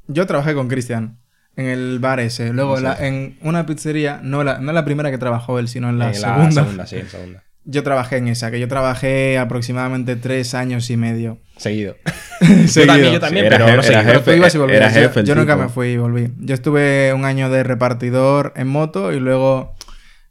[0.07, 1.19] yo trabajé con Cristian
[1.57, 2.53] en el bar ese.
[2.55, 5.99] Luego la- en una pizzería, no la, no la primera que trabajó él, sino en
[5.99, 6.51] la, En segunda.
[6.53, 7.45] segunda, sí, en segunda.
[7.71, 11.39] Yo trabajé en esa, que yo trabajé aproximadamente tres años y medio.
[11.59, 11.97] Seguido.
[12.67, 12.87] Seguido.
[12.87, 14.95] también, yo también, Era pero jefe- no tú ibas y volvías.
[14.95, 16.33] Yo- jefe el yo nunca me fui y volví.
[16.39, 19.75] Yo estuve un año de repartidor en moto y luego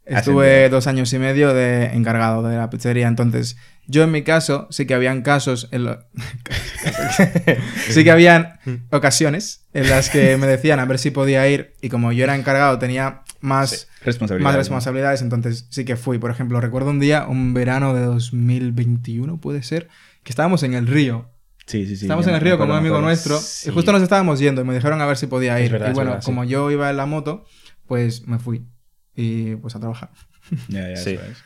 [0.04, 0.70] estuve Ascendido.
[0.78, 3.06] dos años y medio de encargado de la pizzería.
[3.06, 6.00] Entonces, yo en mi caso, sí que habían casos en lo-
[7.88, 8.58] sí que habían
[8.90, 12.34] ocasiones en las que me decían a ver si podía ir y como yo era
[12.36, 14.48] encargado tenía más Responsabilidad.
[14.50, 16.18] más responsabilidades, entonces sí que fui.
[16.18, 19.88] Por ejemplo, recuerdo un día, un verano de 2021, puede ser,
[20.22, 21.30] que estábamos en el río.
[21.66, 22.04] Sí, sí, sí.
[22.06, 23.68] estábamos en el río con un amigo nuestro Sí.
[23.68, 25.70] y justo nos estábamos yendo y me dijeron a ver si podía ir.
[25.72, 26.26] verdad, y bueno, verdad, sí.
[26.26, 27.44] como yo iba en la moto,
[27.86, 28.66] pues me fui.
[29.14, 30.10] Y pues a trabajar.
[30.68, 31.10] Ya, ya, Sí.
[31.10, 31.44] eso es.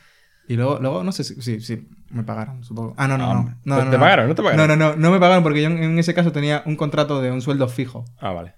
[0.49, 2.95] Y luego, luego no sé si sí, sí, me pagaron, supongo.
[2.99, 3.41] Ah, no, no, Ah, no.
[3.41, 3.55] hombre.
[3.65, 4.01] no, ¿Te- no, te no.
[4.03, 4.29] pagaron?
[4.29, 4.69] ¿No te pagaron?
[4.69, 7.31] No, no, no, no me pagaron porque yo en ese caso tenía un contrato de
[7.31, 8.05] un sueldo fijo.
[8.21, 8.55] Ah, vale.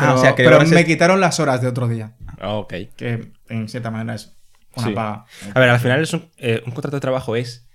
[0.00, 2.12] Ah, Pero, o sea, que pero me quitaron las horas de otro día.
[2.40, 2.72] Ah, ok.
[2.96, 4.36] Que en cierta manera es
[4.76, 4.92] una Sí.
[4.94, 5.24] paga.
[5.54, 7.68] A ver, al final es un, eh, un contrato de trabajo es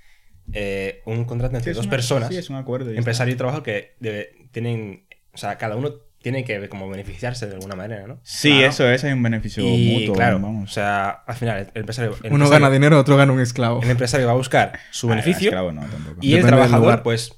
[0.54, 2.94] eh, un contrato entre dos una- personas, Sí, es un acuerdo.
[2.94, 5.06] y empresario y trabajo, que debe- tienen.
[5.34, 8.20] O sea, cada uno tiene que como beneficiarse de alguna manera, ¿no?
[8.24, 8.68] Sí, Claro.
[8.68, 10.16] eso es, hay un beneficio Y mutuo.
[10.16, 10.70] claro, vamos.
[10.70, 13.82] o sea, al final el empresario, el Uno empresario- gana dinero, otro gana un esclavo.
[13.82, 16.18] el empresario va a buscar su Ah, beneficio esclavo no, tampoco.
[16.22, 17.34] y el Depende trabajador, pues,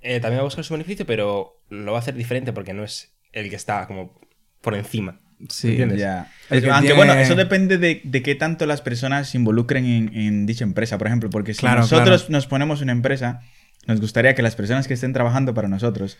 [0.00, 2.82] eh, también va a buscar su beneficio, pero lo va a hacer diferente porque no
[2.84, 4.18] es el que está como
[4.60, 5.20] por encima.
[5.48, 5.68] Sí.
[5.70, 5.98] ¿Entiendes?
[6.00, 6.30] Ya.
[6.50, 10.14] Que Aunque tiene- bueno, eso depende de, de qué tanto las personas se involucren en,
[10.14, 12.32] en dicha empresa, por ejemplo, porque si Claro, nosotros claro.
[12.32, 13.40] nos ponemos una empresa,
[13.86, 16.18] nos gustaría que las personas que estén trabajando para nosotros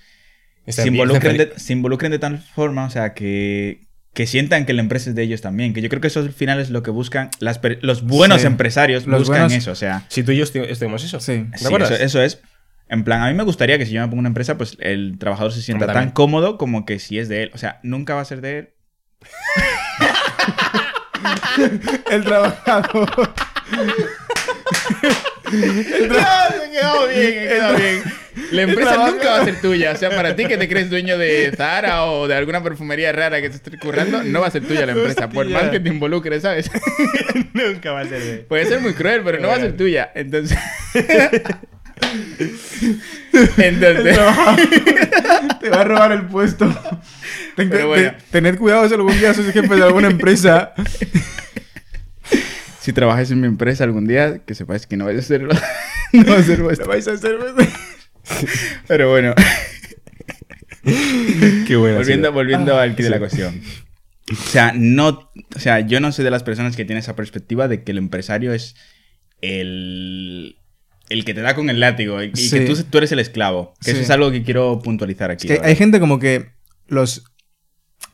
[0.67, 3.83] se involucren, de, se involucren de tal forma, o sea, que,
[4.15, 5.75] que sientan que la empresa es de ellos también.
[5.75, 8.47] Que yo creo que eso al final es lo que buscan las los buenos Sí.
[8.47, 10.05] empresarios Los buscan buenos- eso, o sea.
[10.09, 11.21] Si tú y yo estu- estuvimos eso.
[11.21, 11.47] Sí.
[11.53, 11.91] ¿Te Sí, acuerdas?
[11.91, 12.41] eso, eso es.
[12.91, 15.17] En plan, a mí me gustaría que si yo me pongo una empresa, pues el
[15.19, 17.51] trabajador se sienta tan cómodo como que si es de él.
[17.55, 18.71] O sea, nunca va a ser de él.
[22.11, 23.31] El trabajador.
[25.53, 28.03] he quedado bien, he quedado bien.
[28.53, 29.93] La empresa trabajo- nunca va a ser tuya.
[29.93, 33.41] O sea, para ti que te crees dueño de Zara o de alguna perfumería rara
[33.41, 35.29] que te esté currando, no va a ser tuya la empresa.
[35.29, 36.71] Por más que te involucres, ¿sabes?
[37.53, 38.39] Nunca va a ser de...
[38.39, 40.11] Puede ser muy cruel, pero no va a ser tuya.
[40.15, 40.59] Entonces.
[43.59, 44.19] Entonces.
[45.61, 46.67] Te va a robar el puesto.
[47.57, 48.13] Ten- Pero bueno.
[48.13, 50.73] te- tened cuidado si algún día sois jefe de alguna empresa.
[52.81, 55.53] Si trabajas en mi empresa algún día, que sepáis que no vais a hacerlo.
[56.15, 56.89] no va a ser vuestro.
[56.89, 57.37] vais a hacer.
[58.89, 59.35] Pero bueno.
[61.67, 61.99] Qué bueno.
[61.99, 63.61] volviendo volviendo al quid de la cuestión.
[64.33, 67.69] O sea, no, o sea, yo no soy de las personas que tienen esa perspectiva
[67.69, 68.77] de que el empresario es
[69.43, 70.57] el,
[71.11, 72.51] el que te da con el látigo y, Sí.
[72.51, 73.75] que tú, tú eres el esclavo.
[73.85, 75.53] Que eso es algo que quiero puntualizar aquí.
[75.53, 76.53] Es hay gente como que
[76.89, 77.25] los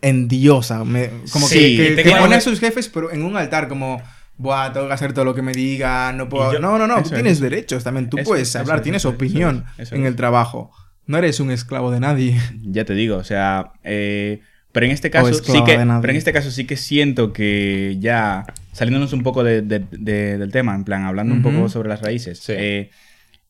[0.03, 0.85] endiosa.
[0.85, 4.03] me- como Sí, que, que- que pone a sus jefes pero en un altar como...
[4.39, 6.53] Buah, tengo que hacer todo lo que me digan, no puedo...
[6.53, 7.41] Yo- no, no, no, tú tienes es.
[7.41, 10.71] derechos también, tú Eso puedes es, hablar, eso tienes eso opinión en el trabajo.
[11.07, 12.39] No eres un esclavo de nadie.
[12.63, 14.41] Ya te digo, o sea, eh,
[14.73, 18.45] pero en este caso sí que, pero en este caso sí que siento que ya
[18.77, 22.03] saliéndonos un poco de- de- de- del tema, en plan hablando un poco sobre las
[22.03, 22.53] raíces, Sí.
[22.57, 22.91] eh,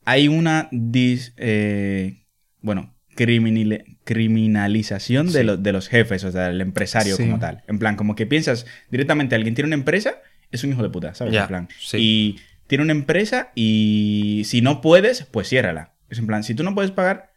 [0.05, 2.23] hay una dis, eh,
[2.61, 7.25] bueno criminal- criminalización de, lo- de los jefes, o sea, del empresario Sí.
[7.25, 7.63] como tal.
[7.67, 10.15] En plan, como que piensas directamente alguien tiene una empresa,
[10.53, 11.35] es un hijo de puta, ¿sabes?
[11.35, 12.37] En plan, y
[12.67, 15.95] tiene una empresa y si no puedes, pues ciérrala.
[16.09, 17.33] Es en plan, si tú no puedes pagar,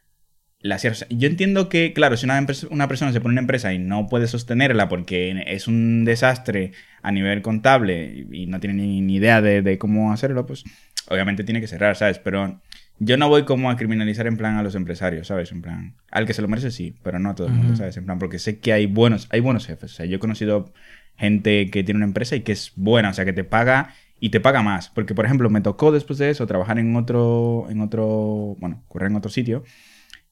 [0.62, 1.06] la cierras.
[1.10, 4.28] Yo entiendo que, claro, si una, una persona se pone una empresa y no puede
[4.28, 9.62] sostenerla porque es un desastre a nivel contable y no tiene ni, ni idea de,
[9.62, 10.64] de cómo hacerlo, pues
[11.08, 12.20] obviamente tiene que cerrar, ¿sabes?
[12.20, 12.60] Pero
[13.00, 15.52] yo no voy como a criminalizar en plan a los empresarios, ¿sabes?
[15.54, 17.76] En plan, al que se lo merece sí, pero no a todo el mundo.
[17.78, 17.96] ¿sabes?
[17.96, 19.94] En plan, porque sé que hay buenos, hay buenos jefes.
[19.94, 20.74] O sea, yo he conocido
[21.18, 24.30] gente que tiene una empresa y que es buena, o sea, que te paga y
[24.30, 24.90] te paga más.
[24.90, 29.10] Porque, por ejemplo, me tocó después de eso trabajar en otro, en otro, bueno, correr
[29.10, 29.64] en otro sitio,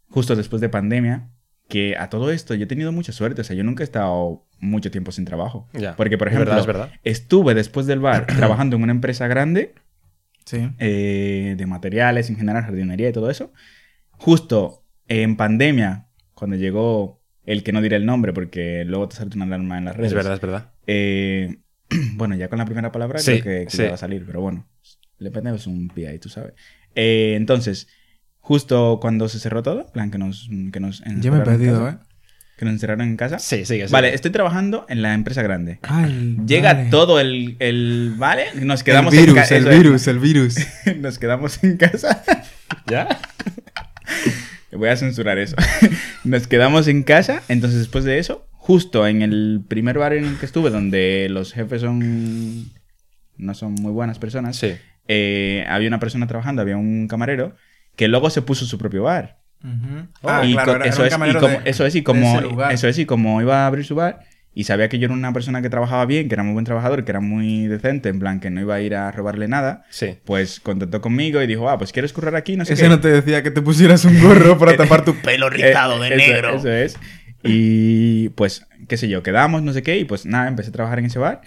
[0.10, 1.30] justo después de pandemia,
[1.67, 3.41] que a todo esto yo he tenido mucha suerte.
[3.41, 5.67] O sea, yo nunca he estado mucho tiempo sin trabajo.
[5.74, 5.96] Ya.
[5.96, 6.91] Porque, por Es ejemplo, verdad, es verdad.
[7.04, 9.74] estuve después del bar trabajando en una empresa grande
[10.46, 10.70] Sí.
[10.80, 13.52] eh, de materiales, en general, jardinería y todo eso.
[14.12, 19.36] Justo en pandemia, cuando llegó el que no diré el nombre porque luego te salta
[19.36, 20.12] una alarma en las redes.
[20.12, 20.72] Es verdad, es verdad.
[20.86, 21.58] Eh,
[22.15, 23.84] bueno, ya con la primera palabra Sí, creo que, que sí.
[23.84, 24.67] va a salir, pero bueno,
[25.17, 26.54] le ponemos un pie ahí, tú sabes.
[26.96, 27.88] Eh, entonces,
[28.47, 31.45] justo cuando se cerró todo, en plan que nos, que nos Yo me he en
[31.45, 31.97] perdido, ¿eh?
[32.57, 33.39] Que nos encerraron en casa.
[33.39, 33.88] Sí, sigue, sigue.
[33.91, 35.79] Vale, estoy trabajando en la empresa grande.
[35.83, 36.89] Ay, Llega vale.
[36.89, 38.45] todo el, el- ¿Vale?
[38.62, 39.55] Nos El quedamos en virus, casa.
[39.57, 40.55] el virus, el virus.
[40.97, 42.23] Nos quedamos en casa.
[42.88, 43.07] ¿Ya?
[44.71, 45.55] Voy a censurar eso.
[46.23, 47.41] Nos quedamos en casa.
[47.47, 51.53] Entonces, después de eso, justo en el primer bar en el que estuve, donde los
[51.53, 52.71] jefes son.
[53.38, 54.73] no son muy buenas personas, Sí.
[55.07, 57.55] eh, había una persona trabajando, había un camarero,
[57.97, 59.39] que luego se puso su propio bar.
[59.63, 60.07] Ujú.
[60.45, 62.71] y claro, era- eso, es, y como, de- eso es, y como, ese lugar.
[62.71, 64.19] eso es, y como iba a abrir su bar,
[64.53, 67.03] y sabía que yo era una persona que trabajaba bien, que era muy buen trabajador,
[67.03, 70.15] que era muy decente, en plan que no iba a ir a robarle nada, Sí.
[70.25, 72.89] pues contactó conmigo y dijo, ah, pues quieres currar aquí, no sé Ese qué.
[72.89, 76.15] no te decía que te pusieras un gorro para tapar tu pelo rizado de Eh,
[76.15, 76.55] eso- negro.
[76.55, 76.97] Eso es.
[77.43, 80.99] Y pues, qué sé yo, quedamos, no sé qué, y pues nada, empecé a trabajar
[80.99, 81.41] en ese bar.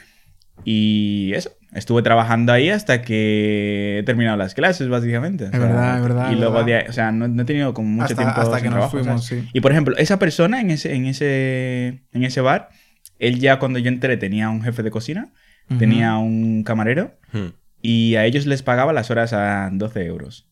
[0.65, 5.45] Y eso, estuve trabajando ahí hasta que he terminado las clases, básicamente.
[5.45, 6.85] O Es verdad, es verdad, Y es luego, verdad.
[6.85, 8.75] de o sea, no, no he tenido como mucho Hasta- tiempo hasta sin que nos
[8.75, 9.45] trabajo, fuimos, ¿sabes?
[9.45, 9.51] sí.
[9.53, 12.71] Y por ejemplo, esa persona en ese, en ese, en ese bar,
[13.19, 15.33] él ya cuando yo entré tenía un jefe de cocina,
[15.69, 15.79] Ujú.
[15.79, 17.49] tenía un camarero, Hmm.
[17.83, 20.49] y a ellos les pagaba las horas a 12 euros.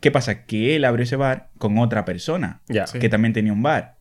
[0.00, 0.44] ¿Qué pasa?
[0.44, 2.62] Que él abrió ese bar con otra persona.
[2.68, 2.98] Sí.
[2.98, 3.98] que también tenía un bar.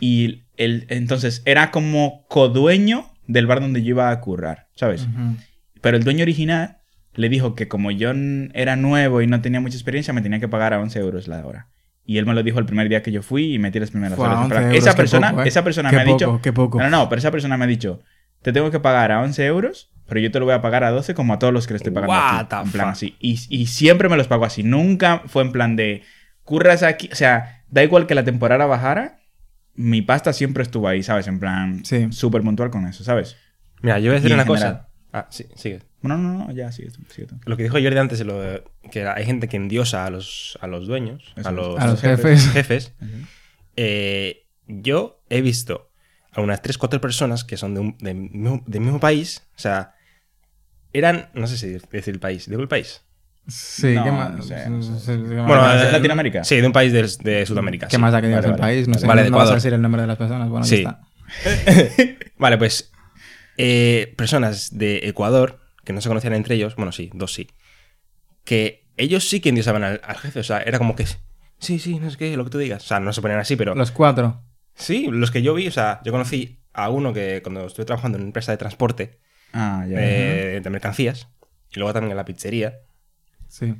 [0.00, 5.04] Y él, entonces era como codueño del bar donde yo iba a currar, ¿sabes?
[5.04, 5.36] Ujú.
[5.80, 6.78] Pero el dueño original
[7.14, 8.12] le dijo que como yo
[8.54, 11.44] era nuevo y no tenía mucha experiencia, me tenía que pagar a 11 euros la
[11.46, 11.68] hora.
[12.04, 14.16] Y él me lo dijo el primer día que yo fui y metí las primeras
[14.16, 14.38] Fua, horas.
[14.38, 15.48] En 11 plan, euros, esa persona, poco, ¿eh?
[15.48, 16.40] esa persona Qué me ha dicho.
[16.42, 16.78] qué poco.
[16.78, 18.00] No, no, no, pero esa persona me ha dicho,
[18.42, 20.90] te tengo que pagar a 11 euros, pero yo te lo voy a pagar a
[20.90, 22.14] 12 como a todos los que le estoy pagando.
[22.14, 22.66] What aquí.
[22.66, 22.92] en plan fuck?
[22.92, 23.16] así.
[23.20, 24.62] Y, y siempre me los pago así.
[24.62, 26.02] Nunca fue en plan de
[26.44, 27.10] curras aquí.
[27.12, 29.18] O sea, da igual que la temporada bajara,
[29.74, 31.26] mi pasta siempre estuvo ahí, ¿sabes?
[31.28, 32.06] En plan, Sí.
[32.10, 33.36] súper puntual con eso, ¿sabes?
[33.82, 34.72] Mira, yo voy a decir una general.
[34.78, 34.87] cosa.
[35.12, 35.80] Ah, sí, sigue.
[36.02, 37.36] No, no, no, ya, sigue tú, sigue tú.
[37.46, 40.66] Lo que dijo Jordi antes, lo de- que hay gente que endiosa a los, a
[40.66, 41.56] los dueños, Eso a es.
[41.56, 42.50] los, A los jefes.
[42.52, 42.92] jefes.
[43.80, 45.90] Eh, yo he visto
[46.32, 49.46] a unas 3-4 personas que son de un- de mismo- del mismo país.
[49.56, 49.94] O sea,
[50.92, 51.28] eran.
[51.34, 52.48] No sé si decir el país.
[52.48, 53.02] ¿Digo el país?
[53.46, 54.32] Sí, No, ¿qué más?
[54.34, 54.98] no sé, no sé.
[54.98, 55.46] Sí, ¿qué más?
[55.46, 56.42] Bueno, ¿de eh, Latinoamérica?
[56.44, 57.86] Sí, de un país de, de Sudamérica.
[57.86, 58.02] ¿Qué sí.
[58.02, 58.72] más da que digas Vale, el vale.
[58.74, 58.88] país?
[58.88, 60.48] No sé, Vale, de no vas a decir el nombre de las personas.
[60.48, 60.82] Bueno, Sí.
[60.82, 61.00] ya
[61.44, 62.18] está.
[62.38, 62.90] Vale, pues
[63.58, 67.48] eh, personas de Ecuador que no se conocían entre ellos, bueno, sí, dos sí,
[68.44, 71.06] que ellos sí que endiosaban al, al jefe, o sea, era como que
[71.58, 73.56] sí, sí, no sé qué, lo que tú digas, o sea, no se ponían así,
[73.56, 74.42] pero Los cuatro.
[74.74, 78.16] sí, los que yo vi, o sea, yo conocí a uno que cuando estuve trabajando
[78.16, 79.18] en una empresa de transporte
[79.52, 79.96] Ah, ya.
[79.98, 81.28] eh, de mercancías
[81.70, 82.80] y luego también en la pizzería,
[83.48, 83.74] Sí.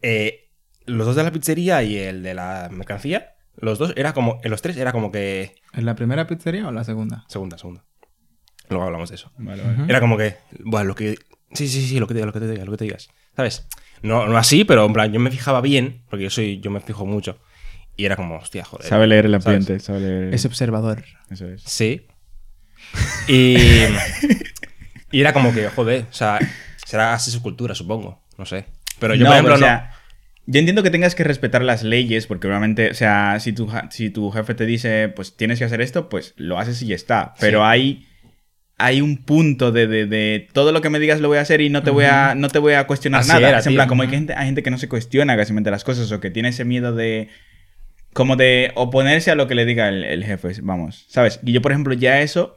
[0.00, 0.50] eh,
[0.86, 4.50] los dos de la pizzería y el de la mercancía, los dos era como, en
[4.50, 7.24] los tres era como que ¿En la primera pizzería o en la segunda?
[7.28, 7.84] segunda, segunda.
[8.72, 9.30] Luego hablamos de eso.
[9.38, 9.84] Vale, vale.
[9.88, 11.16] Era como que, bueno, lo que.
[11.52, 13.08] Sí, sí, sí, lo que te digas, lo que te digas, lo que te digas.
[13.36, 13.66] ¿Sabes?
[14.02, 16.80] No, no así, pero en plan, yo me fijaba bien, porque yo soy, yo me
[16.80, 17.38] fijo mucho.
[17.96, 18.86] Y era como, hostia, joder.
[18.88, 19.46] Sabe leer el ¿sabes?
[19.46, 20.34] ambiente, sabe leer.
[20.34, 21.04] Es observador.
[21.30, 21.62] Eso es.
[21.62, 22.06] Sí.
[23.28, 23.56] Y.
[25.10, 26.38] y era como que, joder, o sea,
[26.86, 28.22] será así su cultura, supongo.
[28.38, 28.66] No sé.
[28.98, 29.66] Pero yo, No, por ejemplo, pero, o no.
[29.66, 29.90] sea,
[30.46, 34.10] yo entiendo que tengas que respetar las leyes, porque obviamente, o sea, si tu, si
[34.10, 37.34] tu jefe te dice, pues tienes que hacer esto, pues lo haces y ya está.
[37.40, 37.64] Pero Sí.
[37.66, 38.08] hay,
[38.78, 41.60] hay un punto de, de- de todo lo que me digas lo voy a hacer
[41.60, 43.48] y no te voy a, no te voy a cuestionar Así nada.
[43.48, 43.76] era, es en tío.
[43.78, 46.30] plan, como hay gente, hay gente que no se cuestiona casi las cosas o que
[46.30, 47.28] tiene ese miedo de.
[48.12, 51.40] Como de oponerse a lo que le diga el, el jefe, vamos, ¿sabes?
[51.44, 52.56] Y yo, por ejemplo, ya eso,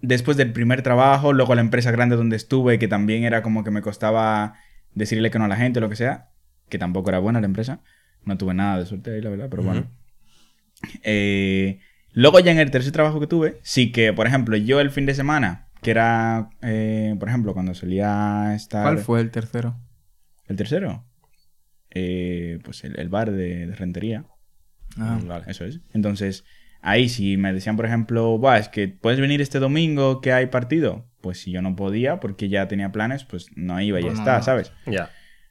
[0.00, 3.72] después del primer trabajo, luego la empresa grande donde estuve, que también era como que
[3.72, 4.54] me costaba
[4.94, 6.28] decirle que no a la gente o lo que sea,
[6.68, 7.80] que tampoco era buena la empresa.
[8.24, 9.90] No tuve nada de suerte ahí, la verdad, pero bueno.
[11.02, 11.80] Eh,
[12.12, 15.06] luego ya en el tercer trabajo que tuve, sí que, por ejemplo, yo el fin
[15.06, 18.82] de semana, que era, eh, por ejemplo, cuando solía estar...
[18.82, 19.78] ¿Cuál fue el tercero?
[20.46, 21.06] ¿El tercero?
[21.90, 24.24] Eh, pues el, el bar de, de rentería.
[24.96, 25.44] Ah, Vale.
[25.48, 25.80] Eso es.
[25.92, 26.44] Entonces,
[26.82, 31.06] ahí si me decían, por ejemplo, es que puedes venir este domingo que hay partido.
[31.20, 34.18] Pues si yo no podía porque ya tenía planes, pues no iba y ya no,
[34.18, 34.42] está, no.
[34.42, 34.72] ¿sabes?
[34.86, 35.10] Ya.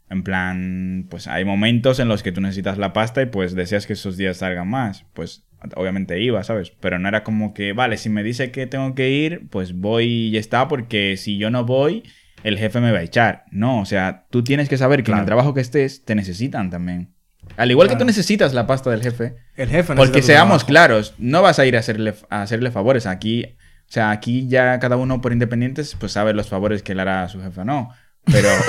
[0.09, 3.85] En plan, pues hay momentos en los que tú necesitas la pasta y pues deseas
[3.85, 5.05] que esos días salgan más.
[5.13, 6.71] Pues obviamente iba, ¿sabes?
[6.79, 10.05] Pero no era como que, vale, si me dice que tengo que ir, pues voy
[10.05, 12.03] y ya está, porque si yo no voy,
[12.43, 13.43] el jefe me va a echar.
[13.51, 16.69] No, o sea, tú tienes que saber que en el trabajo que estés, te necesitan
[16.69, 17.13] también.
[17.57, 20.67] Al igual que tú necesitas la pasta del jefe, El jefe necesita porque seamos trabajo.
[20.67, 23.05] claros, no vas a ir a hacerle, a hacerle favores.
[23.07, 27.01] Aquí, o sea, aquí ya cada uno por independientes, pues sabe los favores que le
[27.01, 27.89] hará a su jefe o no.
[28.25, 28.49] Pero,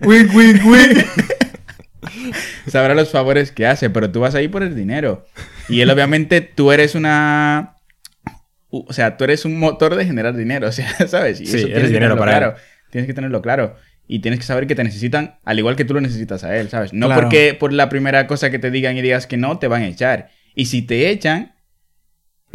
[0.00, 1.06] Wink, wink, wink.
[2.66, 5.26] sabrá los favores que hace, pero tú vas ahí por el dinero.
[5.68, 7.76] Y él, obviamente, tú eres una.
[8.70, 11.40] O sea, tú eres un motor de generar dinero, o sea, ¿sabes?
[11.40, 12.38] Y Sí, eso eres tienes que dinero tenerlo para él.
[12.38, 12.56] claro.
[12.90, 13.76] Tienes que tenerlo claro.
[14.06, 16.68] Y tienes que saber que te necesitan al igual que tú lo necesitas a él,
[16.68, 16.92] ¿sabes?
[16.92, 17.22] No Claro.
[17.22, 19.86] porque por la primera cosa que te digan y digas que no, te van a
[19.86, 20.28] echar.
[20.54, 21.53] Y si te echan,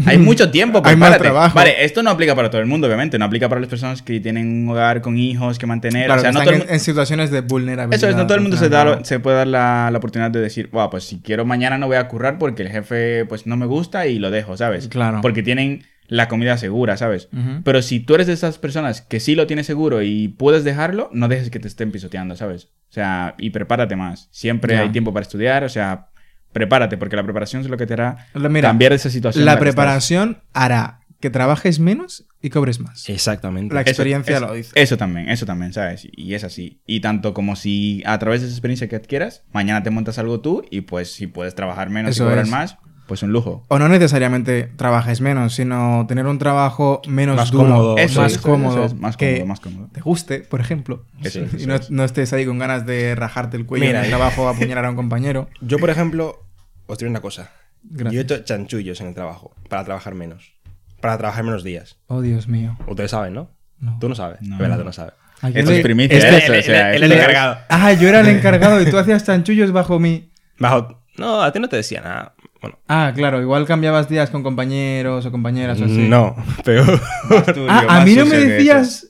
[0.06, 0.82] hay mucho tiempo.
[0.84, 1.56] Hay más trabajo.
[1.56, 3.18] Vale, esto no aplica para todo el mundo, obviamente.
[3.20, 6.06] No aplica para las personas que tienen un hogar con hijos que mantener.
[6.06, 7.97] Claro, o sea, que no están todo el en, situaciones de vulnerabilidad.
[7.97, 10.39] eso es, no todo el mundo se, da, se puede dar la, la oportunidad de
[10.41, 13.58] decir, "Buah, pues si quiero mañana no voy a currar porque el jefe pues no
[13.58, 14.88] me gusta y lo dejo, ¿sabes?
[14.88, 15.20] Claro.
[15.22, 17.30] Porque tienen la comida segura, ¿sabes?
[17.32, 17.62] Ujú.
[17.64, 21.10] Pero si tú eres de esas personas que sí lo tienes seguro y puedes dejarlo,
[21.14, 22.70] no dejes que te estén pisoteando, ¿sabes?
[22.89, 24.28] O sea, y prepárate más.
[24.32, 24.82] Siempre Ya.
[24.82, 26.08] hay tiempo para estudiar, o sea,
[26.52, 29.45] prepárate porque la preparación es lo que te hará Mira, cambiar esa situación.
[29.45, 33.10] La preparación hará que trabajes menos y cobres más.
[33.10, 33.76] Exactamente.
[33.76, 34.72] La Eso- experiencia eso- lo dice.
[34.76, 36.08] Eso también, eso también, ¿sabes?
[36.12, 36.80] Y es así.
[36.86, 40.39] Y tanto como si a través de esa experiencia que adquieras, mañana te montas algo
[40.39, 42.50] tú y pues si puedes trabajar menos Eso y cobrar es.
[42.50, 42.78] más,
[43.10, 43.66] pues un lujo.
[43.68, 48.32] O no necesariamente trabajes menos, sino tener un trabajo menos Más duro, cómodo, Eso más
[48.32, 49.89] eso cómodo, es, más que cómodo, más cómodo.
[49.91, 51.03] te guste, por ejemplo.
[51.22, 54.05] Eso es, y no, no estés ahí con ganas de rajarte el cuello Mira, en
[54.05, 55.49] el trabajo o apuñalar a un compañero.
[55.62, 56.45] Yo, por ejemplo,
[56.86, 57.51] os diré una cosa.
[57.84, 58.14] Gracias.
[58.14, 60.53] Yo he hecho chanchullos en el trabajo para trabajar menos.
[61.01, 61.97] Para trabajar menos días.
[62.07, 62.78] Oh, Dios mío.
[62.88, 63.51] Ustedes saben, ¿no?
[63.80, 63.97] No.
[63.99, 64.39] Tú no sabes.
[64.41, 64.57] No.
[64.57, 65.14] De verdad, tú no sabes.
[65.53, 67.57] Esto es primicia, Este- eso, él- o sea, él- él esto es el es- encargado.
[67.70, 70.32] Ah, yo era el encargado y tú hacías chanchullos bajo mí.
[70.60, 71.01] Bajo.
[71.18, 72.36] No, a ti no te decía nada.
[72.62, 76.07] Bueno, Ah, claro, igual cambiabas días con compañeros o compañeras o así.
[76.10, 76.99] no, peor.
[77.70, 79.05] Ah, a mí no me decías.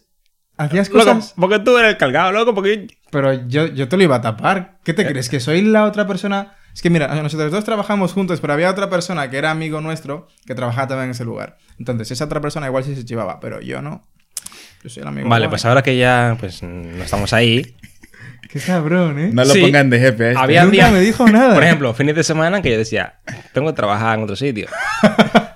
[0.57, 1.33] Hacías Loco, cosas.
[1.37, 4.77] porque tú eres el cargado, loco, porque Pero yo, yo te lo iba a tapar.
[4.83, 5.29] ¿Qué te crees?
[5.29, 6.55] ¿Que soy la otra persona?
[6.73, 10.27] Es que mira, nosotros dos trabajamos juntos, pero había otra persona que era amigo nuestro
[10.45, 11.57] que trabajaba también en ese lugar.
[11.79, 14.05] Entonces, esa otra persona igual sí se chivaba, pero yo no.
[14.83, 15.29] Yo soy el amigo.
[15.29, 15.49] Vale, guay.
[15.49, 17.75] pues ahora que ya pues no estamos ahí.
[18.49, 19.29] Qué cabrón, ¿eh?
[19.31, 19.61] No lo Sí.
[19.61, 20.29] pongan de jefe.
[20.31, 20.39] este.
[20.41, 21.53] Había Nunca días- me dijo nada.
[21.53, 23.19] Por ejemplo, fines de semana que yo decía,
[23.53, 24.67] tengo que trabajar en otro sitio.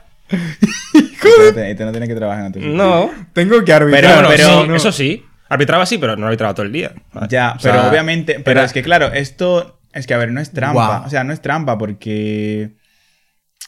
[1.47, 2.75] Este- este no tiene que trabajar en otro sitio.
[2.77, 3.09] No.
[3.33, 4.01] Tengo que arbitrar.
[4.01, 4.75] Pero- Bueno, pero- sí, no.
[4.75, 5.25] eso sí.
[5.49, 6.93] Arbitraba sí, pero no arbitraba todo el día.
[7.29, 10.31] Ya, O sea, pero obviamente, pero era- es que claro, esto es que a ver,
[10.31, 12.71] no es trampa, o sea, no es trampa porque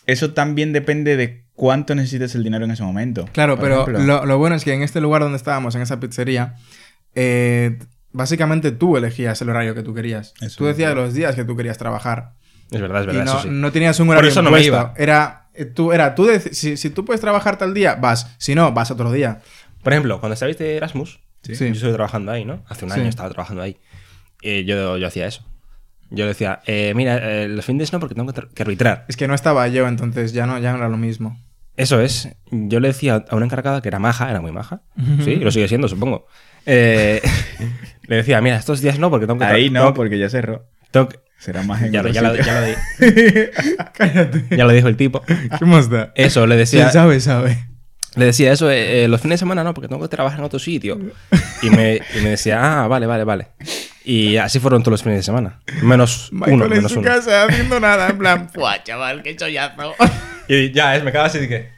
[0.08, 3.26] eso también depende de cuánto necesites el dinero en ese momento.
[3.34, 6.56] Claro, pero lo, lo bueno es que en este lugar donde estábamos, en esa pizzería,
[7.14, 7.78] eh,
[8.16, 10.34] básicamente tú elegías el horario que tú querías.
[10.42, 12.34] Eso tú decías los días que tú querías trabajar.
[12.72, 13.50] Es verdad, es Y verdad, no, eso sí.
[13.52, 14.94] no tenías un Por horario eso no me iba.
[14.98, 18.36] Era eh, tú, era, tú si, si tú puedes trabajar tal día, vas.
[18.40, 19.42] Si no, vas otro día.
[19.84, 21.54] Por ejemplo, cuando estabais de Erasmus, Sí.
[21.54, 22.64] yo estuve trabajando ahí, ¿no?
[22.68, 23.00] Hace un Sí.
[23.00, 23.78] año estaba trabajando ahí.
[24.42, 25.46] Eh, yo, yo hacía eso.
[26.10, 29.06] Yo decía, eh, mira, eh, los fines no porque tengo que, que arbitrar.
[29.08, 31.40] Es que no estaba yo, entonces ya no, ya no era lo mismo.
[31.78, 32.30] Eso es.
[32.52, 34.82] Yo le decía a una encargada que era maja, era muy maja.
[35.24, 36.26] Sí, y lo sigue siendo, supongo.
[36.66, 37.22] Eh,
[38.08, 39.46] le decía, mira, estos días no porque tengo que...
[39.46, 40.66] Ahí no, porque ya cerró.
[41.38, 42.76] Será más en Ya, ya, lo, ya lo di-
[43.94, 44.46] Cállate.
[44.56, 45.22] ya lo dijo el tipo.
[45.22, 46.12] ¿Qué más da?
[46.16, 46.86] Eso, le decía...
[46.86, 47.66] él sabe, sabe.
[48.16, 50.46] Le decía eso, eh, eh, los fines de semana no, porque tengo que trabajar en
[50.46, 50.98] otro sitio.
[51.62, 53.48] Y me, y me decía, ah, vale, vale, vale.
[54.06, 55.60] Y así fueron todos los fines de semana.
[55.82, 57.08] Menos Michael uno, en menos su uno.
[57.10, 59.96] casa haciendo nada, en plan, ¡buah, chaval, qué chollazo!
[60.48, 61.72] Y ya, es, me quedaba así de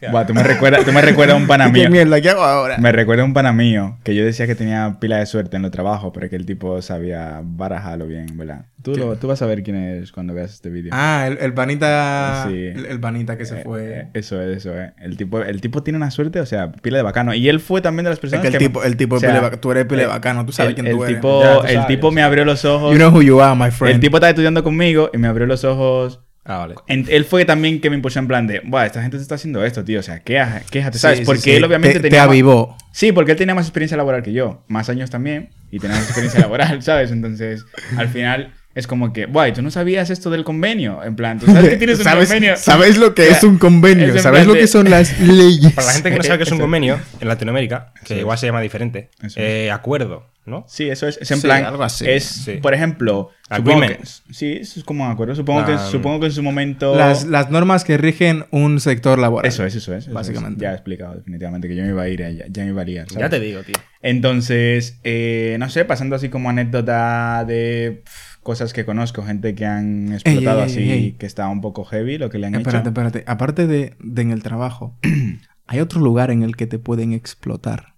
[0.00, 0.08] ¿qué?
[0.08, 1.90] Buah, tú me recuerdas, tú me recuerdas a un pana ¿Qué mío.
[1.90, 2.78] mierda, qué hago ahora?
[2.78, 5.62] Me recuerda a un pana mío que yo decía que tenía pila de suerte en
[5.62, 8.64] los trabajos, pero que el tipo sabía barajarlo bien, ¿verdad?
[8.82, 10.90] Tú, lo- tú vas a ver quién es cuando veas este vídeo.
[10.94, 12.46] Ah, el, el panita.
[12.48, 12.54] Sí.
[12.66, 13.98] El, el panita que se Eh, fue.
[14.00, 14.92] eh, Eso es, eso es.
[15.02, 17.34] El tipo, el tipo tiene una suerte, o sea, pila de bacano.
[17.34, 18.58] Y él fue también de las Es personas que el que...
[18.58, 20.70] tipo, el tipo o es sea, pile bac- tú eres pile eh, bacano, tú sabes
[20.70, 21.16] el, quién el tú eres.
[21.16, 22.92] tipo, Ya, tú el sabes, tipo ya me abrió los ojos.
[22.92, 23.96] You know who you are, my friend.
[23.96, 26.20] el tipo estaba estudiando conmigo y me abrió los ojos.
[26.44, 26.74] Ah, vale.
[26.88, 29.34] En- él fue también que me impulsó en plan de, Buah, esta gente te está
[29.34, 30.00] haciendo esto, tío.
[30.00, 31.18] O sea, quéjate, Sí, ¿sabes?
[31.20, 31.50] sí, Porque sí.
[31.52, 32.20] él obviamente te, te tenía...
[32.22, 32.76] más- avivó.
[32.92, 34.64] Sí, porque él tenía más experiencia laboral que yo.
[34.68, 35.50] Más años también.
[35.70, 37.10] Y tenía más experiencia laboral, ¿sabes?
[37.12, 37.64] Entonces,
[37.96, 41.02] al final, es como que, guay, tú no sabías esto del convenio.
[41.02, 42.56] En plan, tú sabes que tienes un ¿Sabes, convenio.
[42.56, 44.06] ¿Sabes lo que O sea, es un convenio?
[44.08, 45.72] es en ¿Sabes lo de- que son las leyes?
[45.74, 48.46] Para la gente que no sabe que es un convenio, en Latinoamérica, que igual se
[48.46, 50.64] llama diferente, Eso eh, acuerdo, ¿no?
[50.68, 51.18] Sí, eso es.
[51.20, 51.64] Es en Sí, plan.
[51.64, 52.08] algo así.
[52.08, 52.52] Es, Sí.
[52.62, 53.30] por ejemplo.
[53.52, 54.00] Supongo Agreement.
[54.02, 55.34] que, sí, eso es como un acuerdo.
[55.34, 56.94] Supongo, que, La- supongo que en su momento.
[56.94, 59.48] Las, las normas que rigen un sector laboral.
[59.48, 60.02] Eso es, eso es.
[60.04, 60.14] eso es.
[60.14, 60.62] Básicamente.
[60.62, 62.84] Ya he explicado definitivamente que yo me iba a ir, ya, ya me iba a
[62.84, 63.06] liar.
[63.08, 63.20] ¿sabes?
[63.20, 63.74] Ya te digo, tío.
[64.02, 68.02] Entonces, eh, no sé, pasando así como anécdota de
[68.50, 71.12] cosas que conozco, gente que han explotado ey, ey, así, ey.
[71.12, 72.88] que está un poco heavy lo que le han Espérate, hecho.
[72.88, 73.24] espérate.
[73.28, 74.98] Aparte de, de en el trabajo,
[75.68, 77.94] hay otro lugar en el que te pueden explotar.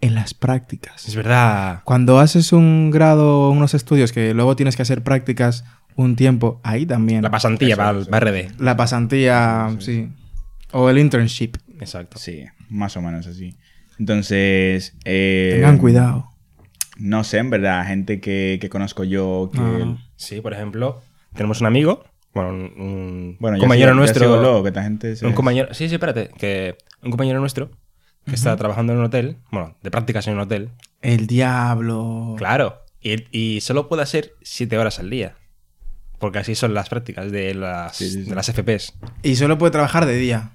[0.00, 1.08] En las prácticas.
[1.08, 1.80] Es verdad.
[1.84, 5.64] Cuando haces un grado, unos estudios que luego tienes que hacer prácticas
[5.96, 7.22] un tiempo, ahí también.
[7.22, 8.10] La pasantía Eso, para el eso.
[8.10, 8.60] para RD.
[8.60, 10.08] La pasantía, sí.
[10.70, 11.56] O el internship.
[11.80, 12.16] Exacto.
[12.16, 13.56] Sí, más o menos así.
[13.98, 16.30] Entonces, eh, Tengan cuidado.
[16.98, 19.94] No sé, en verdad, gente que, que conozco yo, que...
[20.16, 21.00] Sí, por ejemplo,
[21.34, 24.62] tenemos un amigo, bueno, un, un Bueno, ya compañero sigo- nuestro.
[24.62, 25.72] que esta gente se- Un compañero.
[25.74, 26.28] Sí, sí, espérate.
[26.36, 27.70] Que un compañero nuestro
[28.26, 30.70] que está trabajando en un hotel, bueno, de prácticas en un hotel.
[31.00, 32.34] El diablo.
[32.36, 32.82] Claro.
[33.00, 35.36] Y, y solo puede hacer 7 horas al día.
[36.18, 38.28] Porque así son las prácticas de las, Sí, sí, sí.
[38.30, 38.92] de las FPs.
[39.22, 40.50] Y solo puede trabajar de día.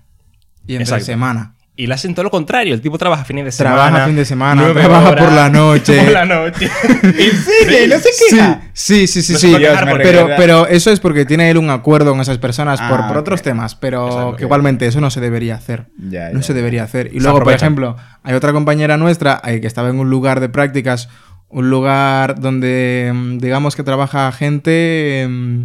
[0.67, 1.05] Y entre Exacto.
[1.05, 1.55] semana.
[1.75, 2.75] Y le hacen todo lo contrario.
[2.75, 3.75] El tipo trabaja fines de semana.
[3.77, 6.03] Trabaja fin de semana, trabaja horas, por la noche.
[6.03, 6.69] Por la noche.
[7.01, 8.61] Sí, no se queja.
[8.73, 9.33] sí, sí, sí.
[9.33, 9.57] No sí.
[9.57, 13.07] Dios, Pero, pero eso es porque tiene él un acuerdo con esas personas por, Ah,
[13.07, 14.35] por otros temas, pero Exacto.
[14.35, 15.87] que igualmente eso no se debería hacer.
[15.97, 17.09] Ya, no ya, se debería hacer.
[17.11, 20.49] Y luego, por ejemplo, hay otra compañera nuestra eh, que estaba en un lugar de
[20.49, 21.09] prácticas,
[21.49, 25.61] un lugar donde mm, digamos que trabaja gente mm,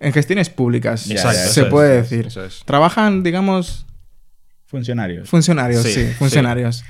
[0.00, 2.26] en gestiones públicas, Ya, se puede es, decir.
[2.28, 2.62] eso es.
[2.64, 3.84] Trabajan, digamos,
[4.72, 5.28] Funcionarios.
[5.28, 6.12] funcionarios, Sí, sí, sí.
[6.14, 6.82] funcionarios.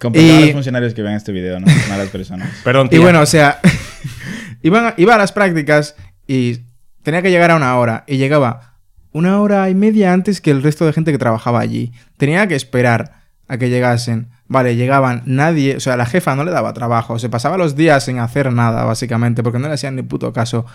[0.00, 2.48] Comprendo a Y- los funcionarios que ven este video, no malas personas.
[2.62, 3.58] Perdón, Y bueno, o sea,
[4.62, 5.96] iban a- iba a las prácticas
[6.26, 6.60] y
[7.02, 8.74] tenía que llegar a una hora y llegaba
[9.12, 11.92] una hora y media antes que el resto de gente que trabajaba allí.
[12.16, 13.12] Tenía que esperar
[13.48, 14.28] a que llegasen.
[14.46, 18.04] Vale, llegaban nadie, o sea, la jefa no le daba trabajo, se pasaba los días
[18.04, 20.66] sin hacer nada, básicamente, porque no le hacían ni puto caso.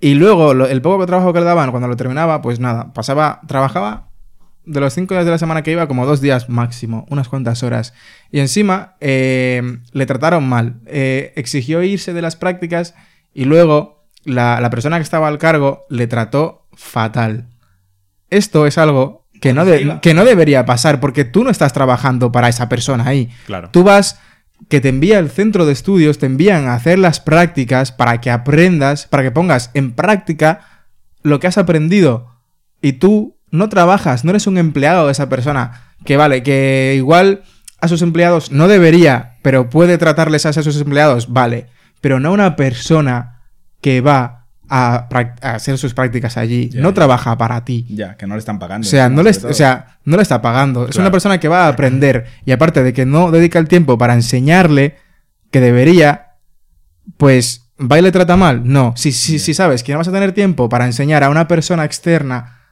[0.00, 3.40] Y luego, lo- el poco trabajo que le daban, cuando lo terminaba, pues nada, pasaba,
[3.46, 4.08] trabajaba
[4.66, 7.62] de los cinco días de la semana que iba, como dos días máximo, unas cuantas
[7.62, 7.92] horas.
[8.30, 10.76] Y encima eh, le trataron mal.
[10.86, 12.94] Eh, exigió irse de las prácticas
[13.34, 17.48] y luego la, la persona que estaba al cargo le trató fatal.
[18.30, 22.32] Esto es algo que no, de- que no debería pasar porque tú no estás trabajando
[22.32, 23.30] para esa persona ahí.
[23.46, 23.68] Claro.
[23.70, 24.18] Tú vas
[24.68, 28.30] que te envía el centro de estudios, te envían a hacer las prácticas para que
[28.30, 30.86] aprendas, para que pongas en práctica
[31.22, 32.30] lo que has aprendido.
[32.80, 35.94] Y tú no trabajas, no eres un empleado de esa persona.
[36.04, 37.44] Que vale, que igual
[37.80, 41.68] a sus empleados no debería, pero puede tratarles así a sus empleados, vale.
[42.00, 43.42] Pero no una persona
[43.80, 45.06] que va a,
[45.40, 47.86] hacer sus prácticas allí, no trabaja para ti.
[47.88, 48.86] Ya, que no le están pagando.
[48.86, 49.56] O sea, no le, sobre o todo.
[49.56, 50.88] sea, no le está pagando.
[50.88, 52.26] Es una persona que va a aprender.
[52.44, 54.96] Y aparte de que no dedica el tiempo para enseñarle
[55.52, 56.32] que debería,
[57.18, 58.62] pues va y le trata mal.
[58.64, 58.94] No.
[58.96, 61.84] Si, si, si sabes que no vas a tener tiempo para enseñar a una persona
[61.84, 62.63] externa,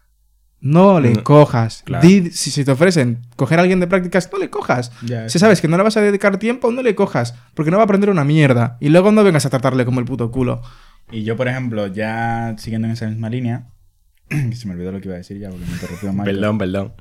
[0.63, 1.23] no le No.
[1.25, 1.83] cojas.
[1.85, 2.07] Claro.
[2.07, 4.91] Di- si, si te ofrecen coger a alguien de prácticas, no le cojas.
[5.05, 7.35] Ya, Si sabes que no le vas a dedicar tiempo, no le cojas.
[7.55, 8.79] Porque no va a aprender una mierda.
[8.81, 10.63] Y luego no vengas a tratarle como el puto culo.
[11.11, 13.67] Y yo, por ejemplo, ya siguiendo en esa misma línea,
[14.29, 16.33] que se me olvidó lo que iba a decir ya porque me interrumpió Marco.
[16.33, 16.93] Perdón, perdón.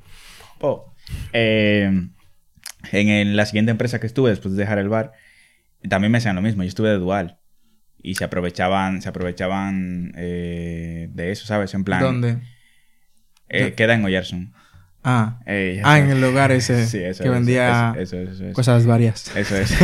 [0.59, 0.91] Oh.
[1.31, 2.07] Eh,
[2.91, 5.11] en el- la siguiente empresa que estuve después de dejar el bar,
[5.87, 6.63] también me hacían lo mismo.
[6.63, 7.37] Yo estuve de dual.
[8.03, 11.73] Y se aprovechaban, se aprovechaban eh, de eso, ¿sabes?
[11.75, 12.01] En plan.
[12.01, 12.39] ¿Dónde?
[13.51, 14.53] Eh, queda en Oyarson.
[15.03, 15.39] Ah.
[15.45, 18.17] Eh, Ah, en el lugar ese Sí, eso que vendía Eso,
[18.53, 19.35] cosas varias.
[19.35, 19.73] Eso es.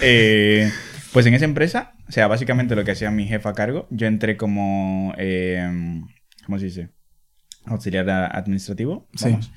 [0.00, 0.70] Eh,
[1.12, 4.06] pues en esa empresa, o sea, básicamente lo que hacía mi jefa a cargo, yo
[4.06, 5.66] entré como, eh,
[6.44, 6.88] ¿cómo se dice?
[7.64, 9.08] Auxiliar administrativo.
[9.14, 9.30] Sí.
[9.30, 9.50] Vamos.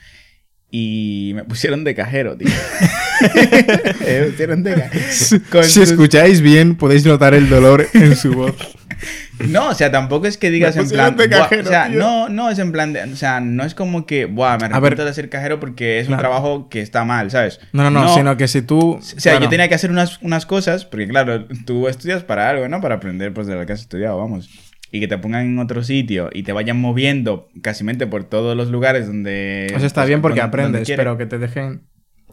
[0.69, 2.47] Y me pusieron de cajero, tío.
[3.36, 5.05] me pusieron de cajero.
[5.51, 8.76] Con Si sus- escucháis bien, podéis notar el dolor en su voz.
[9.49, 11.15] No, o sea, tampoco es que digas en plan.
[11.15, 11.99] de o sea, tío.
[11.99, 13.03] no, no es en plan de.
[13.03, 16.15] O sea, no es como que, Buah, me arrepiento de ser cajero porque es un
[16.15, 16.21] Claro.
[16.21, 17.59] trabajo que está mal, ¿sabes?
[17.71, 18.93] No, no, no, sino que si tú.
[18.95, 22.49] O sea, claro, yo tenía que hacer unas, unas cosas, porque claro, tú estudias para
[22.49, 22.81] algo, ¿no?
[22.81, 24.49] Para aprender pues de lo que has estudiado, vamos.
[24.91, 28.69] Y que te pongan en otro sitio y te vayan moviendo casi por todos los
[28.69, 29.65] lugares donde...
[29.67, 31.81] Eso está pues, bien porque aprendes, pero que te dejen.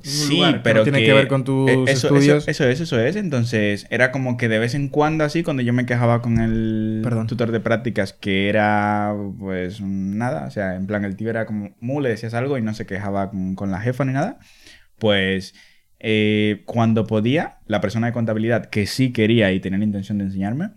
[0.05, 2.47] Sí, lugar que pero no tiene que, ver con tus eh, eso, estudios.
[2.47, 3.17] Eso, eso es, eso es.
[3.17, 7.01] Entonces, era como que de vez en cuando así, cuando yo me quejaba con el
[7.03, 7.27] Perdón.
[7.27, 10.47] tutor de prácticas, que era, pues, nada.
[10.47, 12.87] O sea, en plan, el tío era como, mu, le decías algo y no se
[12.87, 14.39] quejaba con, con la jefa ni nada.
[14.99, 15.55] Pues,
[16.01, 20.25] eh, cuando podía, la persona de contabilidad que sí quería y tenía la intención de
[20.25, 20.73] enseñarme,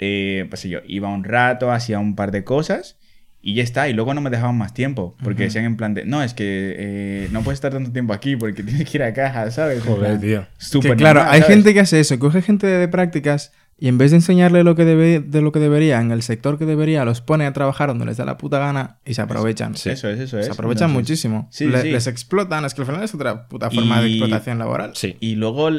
[0.00, 2.98] eh, pues yo iba un rato, hacía un par de cosas
[3.46, 3.88] y ya está.
[3.88, 5.16] Y luego no me dejaban más tiempo.
[5.22, 8.36] Porque decían en plan de, no, es que eh, no puedes estar tanto tiempo aquí
[8.36, 9.82] porque tienes que ir a caja, ¿sabes?
[9.82, 10.46] Joder, plan, tío.
[10.58, 11.56] súper que claro, normal, hay ¿sabes?
[11.56, 14.84] gente que hace eso, coge gente de prácticas y en vez de enseñarle lo que
[14.84, 18.06] debe, de lo que debería en el sector que debería, los pone a trabajar donde
[18.06, 19.74] les da la puta gana y se aprovechan.
[19.74, 20.46] Eso es, eso es.
[20.46, 21.48] Se aprovechan Entonces, muchísimo.
[21.50, 21.90] Sí, Le- sí.
[21.90, 24.92] Les explotan, es que al final es otra puta forma de Y- explotación laboral.
[24.94, 25.16] Sí.
[25.18, 25.70] Y luego,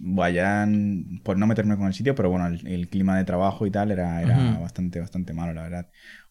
[0.00, 3.70] vayan, por no meterme con el sitio, pero bueno, el, el clima de trabajo y
[3.70, 4.62] tal era, era Ujú.
[4.62, 5.86] bastante, bastante malo, la verdad.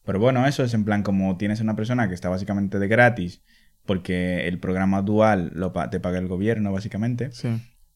[0.05, 3.41] Pero bueno, eso es en plan como tienes una persona que está básicamente de gratis,
[3.85, 7.31] porque el programa dual lo pa- te paga el gobierno, básicamente.
[7.31, 7.49] Sí.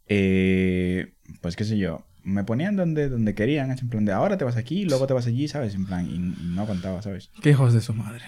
[0.07, 4.37] eh, pues qué sé yo, me ponían donde, donde querían, es en plan de ahora
[4.37, 5.73] te vas aquí, luego te vas allí, ¿sabes?
[5.75, 7.31] En plan, y, y no aguantaba, ¿sabes?
[7.41, 8.23] Qué hijos de su madre.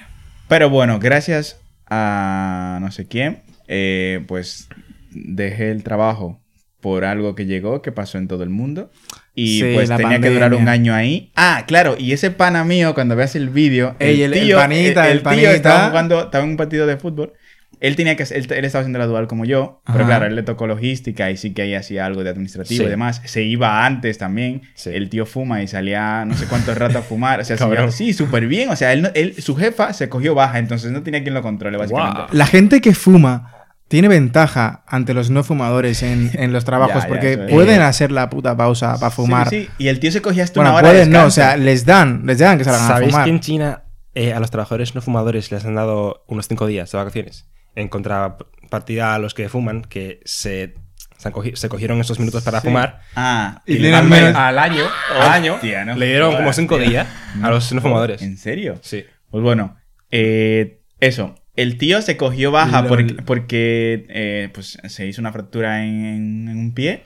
[0.48, 4.70] Pero bueno, gracias a no sé quién, eh, pues
[5.12, 6.42] dejé el trabajo
[6.82, 8.92] por algo que llegó, que pasó en todo el mundo.
[9.40, 11.32] Y Sí, pues tenía que durar un año ahí.
[11.36, 15.20] Ah, claro, y ese pana mío, cuando veas el vídeo, Ey, el- el panita, el
[15.20, 15.52] tío panita.
[15.54, 17.34] estaba jugando, estaba en un partido de fútbol.
[17.80, 20.08] Él tenía que él, él estaba haciendo la dual como yo, pero Ajá.
[20.08, 22.88] claro, él le tocó logística y sí que ahí hacía algo de administrativo Sí.
[22.88, 23.22] y demás.
[23.26, 24.64] Se iba antes también.
[24.74, 24.90] Sí.
[24.92, 27.40] El tío fuma y salía no sé cuánto rato a fumar.
[27.40, 27.56] O sea,
[27.92, 28.70] sí, súper bien.
[28.70, 32.22] O sea, él, su jefa se cogió baja, entonces no tenía quien lo controle, básicamente.
[32.32, 33.54] La gente que fuma
[33.88, 38.30] tiene ventaja ante los no fumadores en, en los trabajos Ya, porque pueden hacer la
[38.30, 39.50] puta pausa para fumar.
[39.50, 39.70] Sí, sí.
[39.78, 41.86] Y el tío se cogía hasta Bueno, una hora de pueden no, o sea, les
[41.86, 43.26] dan, les dan que salgan a ¿Sabéis fumar.
[43.26, 43.84] que en China
[44.16, 47.48] eh, a los trabajadores no fumadores les han dado unos cinco días de vacaciones?
[47.76, 50.74] En contrapartida a los que fuman, que se,
[51.18, 52.68] se, han cogi- se cogieron esos minutos para Sí.
[52.68, 53.02] fumar.
[53.16, 54.84] Ah, Y y tienen Al, menos- al año,
[55.16, 57.08] al año Hostia, no le dieron como cinco días
[57.42, 58.22] a los no fumadores.
[58.22, 58.80] ¿En serio?
[58.82, 59.06] Sí.
[59.30, 59.78] Pues bueno,
[60.12, 61.36] eh, eso.
[61.58, 62.88] El tío se cogió baja Lol.
[62.88, 67.04] porque, porque, eh, pues, se hizo una fractura en, en un pie.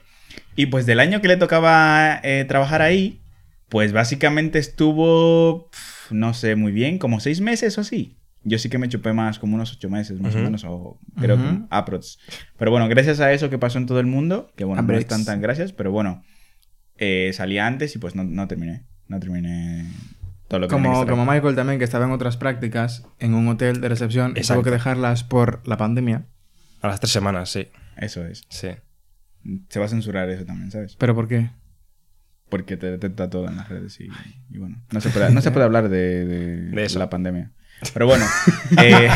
[0.56, 3.22] Y pues del año que le tocaba eh, trabajar ahí,
[3.70, 8.18] pues básicamente estuvo, pf, no sé muy bien, como seis meses o así.
[8.44, 10.44] Yo sí que me chupé más, como unos ocho meses más o Ujú.
[10.46, 11.44] menos, o creo Ujú.
[11.46, 12.20] que aprox.
[12.58, 15.26] Pero bueno, gracias a eso que pasó en todo el mundo, que bueno, no están
[15.26, 16.24] tan gracias, pero bueno,
[16.98, 18.84] eh, salí antes y pues no, no terminé.
[19.08, 19.86] No terminé
[20.52, 23.34] todo lo que tenía que Como, como Michael también, que estaba en otras prácticas en
[23.36, 26.26] un hotel de recepción y tuvo que dejarlas por la pandemia.
[26.82, 27.70] A las tres semanas, sí.
[27.96, 28.44] Eso es.
[28.50, 28.68] Sí.
[29.70, 30.98] Se va a censurar eso también, ¿sabes?
[30.98, 31.50] ¿Pero por qué?
[32.50, 34.10] Porque te detecta todo en las redes y,
[34.50, 34.82] y bueno.
[34.92, 37.00] No se puede, no se puede hablar de, de De eso.
[37.00, 37.52] la pandemia.
[37.94, 38.26] Pero bueno.
[38.84, 39.10] eh,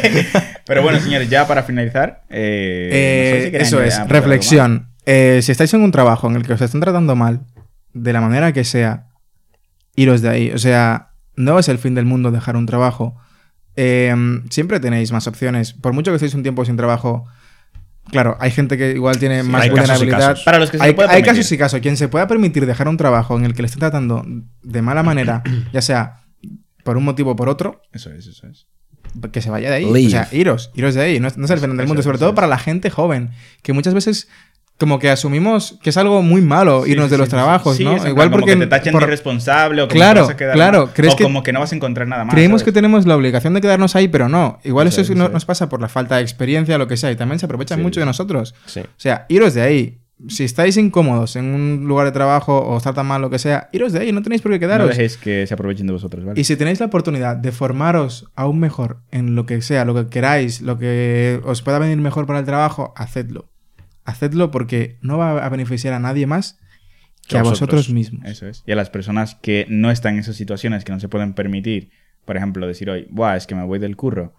[0.66, 2.24] pero bueno, señores, ya para finalizar.
[2.30, 4.88] eh, no sé Eh, si eso es, reflexión.
[5.04, 7.40] Eh, si estáis en un trabajo en el que os están tratando mal,
[7.92, 9.08] de la manera que sea,
[9.96, 10.50] iros de ahí.
[10.52, 13.16] O sea, no es el fin del mundo dejar un trabajo.
[13.76, 14.14] Eh,
[14.50, 15.72] siempre tenéis más opciones.
[15.72, 17.26] Por mucho que estéis un tiempo sin trabajo,
[18.10, 20.18] claro, hay gente que igual tiene más hay vulnerabilidad.
[20.30, 20.44] casos.
[20.44, 21.80] Para los que se hay, casos y casos.
[21.80, 24.24] Quien se pueda permitir dejar un trabajo en el que le estén tratando
[24.62, 26.24] de mala manera, ya sea
[26.84, 28.66] por un motivo o por otro, Eso es, eso es.
[29.32, 29.84] que se vaya de ahí.
[29.84, 30.06] Leave.
[30.06, 31.20] O sea, iros, iros de ahí.
[31.20, 33.30] No, es- no es el fin del mundo, sobre todo para la gente joven,
[33.62, 34.28] que muchas veces
[34.80, 37.84] como que asumimos que es algo muy malo Sí, irnos de sí, los trabajos, sí,
[37.84, 37.92] ¿no?
[37.92, 40.30] Igual plan como porque que te tachen por- de irresponsable o como Claro, que vas
[40.30, 42.34] a quedar claro, mal, ¿crees o que- como que no vas a encontrar nada más.
[42.34, 42.72] creemos ¿sabes?
[42.72, 44.58] que tenemos la obligación de quedarnos ahí, pero no.
[44.64, 47.12] Igual Eso eso, es, no- nos pasa por la falta de experiencia, lo que sea,
[47.12, 48.54] y también se aprovechan mucho de nosotros.
[48.66, 48.80] Sí.
[48.80, 49.96] O sea, iros de ahí.
[50.28, 53.70] Si estáis incómodos en un lugar de trabajo o os tratan mal, lo que sea,
[53.72, 54.88] iros de ahí, no tenéis por qué No quedaros.
[54.90, 56.38] dejéis que se aprovechen de vosotros, ¿vale?
[56.38, 60.08] Y si tenéis la oportunidad de formaros aún mejor en lo que sea, lo que
[60.10, 63.48] queráis, lo que os pueda venir mejor para el trabajo, hacedlo.
[64.04, 66.58] Hacedlo porque no va a beneficiar a nadie más
[67.28, 68.24] que a a vosotros mismos.
[68.24, 68.62] Eso es.
[68.66, 71.90] Y a las personas que no están en esas situaciones, que no se pueden permitir,
[72.24, 74.34] por ejemplo, decir hoy, Buah, es que me voy del curro,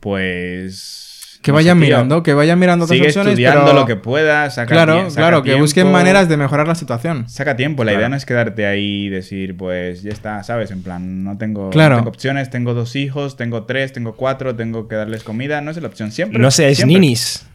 [0.00, 1.11] pues...
[1.42, 3.32] Que no tío, mirando, que vayan mirando otras Sigue opciones.
[3.32, 6.74] estudiando pero- lo que puedas, saca Claro, saca claro, que busquen maneras de mejorar la
[6.76, 7.28] situación.
[7.28, 8.00] Saca tiempo, la Claro.
[8.00, 10.70] idea no es quedarte ahí y decir, pues ya está, ¿sabes?
[10.70, 11.96] En plan, no tengo, no Claro.
[11.96, 15.76] tengo opciones, tengo dos hijos, tengo tres, tengo cuatro, tengo que darles comida, no es
[15.82, 16.12] la opción.
[16.12, 16.38] Siempre.
[16.38, 17.00] No seáis siempre.
[17.00, 17.46] ninis.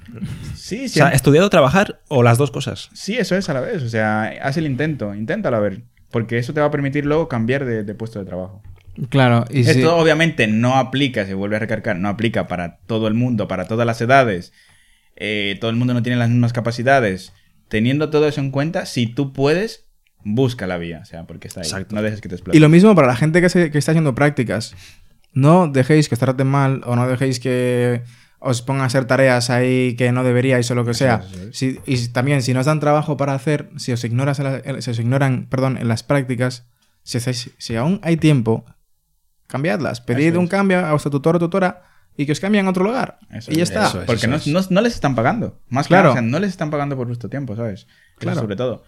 [0.56, 1.16] Sí, O sea, siempre.
[1.16, 2.90] estudiado trabajar o las dos cosas.
[2.94, 3.84] Sí, eso es a la vez.
[3.84, 5.82] O sea, haz el intento, inténtalo a ver.
[6.12, 8.62] Porque eso te va a permitir luego cambiar de, de puesto de trabajo.
[9.10, 13.14] Claro, y Esto obviamente no aplica, se vuelve a recargar, no aplica para todo el
[13.14, 14.54] mundo, para todas las edades.
[15.16, 17.34] Eh, todo el mundo no tiene las mismas capacidades.
[17.68, 19.86] Teniendo todo eso en cuenta, si tú puedes,
[20.24, 21.00] busca la vía.
[21.02, 21.66] O sea, porque está ahí.
[21.68, 21.96] Exacto.
[21.96, 22.58] No dejes que te explote.
[22.58, 24.74] Y lo mismo para la gente que, se- que está haciendo prácticas.
[25.34, 28.02] No dejéis que os traten mal o no dejéis que
[28.40, 31.22] os pongan a hacer tareas ahí que no deberíais o lo que Eso sea.
[31.52, 34.62] Si- y también, si no os dan trabajo para hacer, si os, ignoras en la-
[34.64, 36.66] en- si os ignoran perdón, en las prácticas,
[37.04, 38.66] si aún hay tiempo,
[39.48, 40.02] cambiadlas.
[40.02, 40.52] Pedid Eso un es.
[40.52, 41.82] cambio a vuestro tutor o tutora
[42.16, 43.20] y que os cambien a otro lugar.
[43.32, 43.88] Eso y ya es, está.
[43.88, 44.06] eso es.
[44.06, 45.60] Porque no, no- no les están pagando.
[45.70, 46.04] Más Claro.
[46.04, 46.10] claro.
[46.12, 47.82] o sea, no les están pagando por vuestro tiempo, ¿sabes?
[47.82, 47.88] Eso
[48.18, 48.40] Claro.
[48.42, 48.84] sobre todo.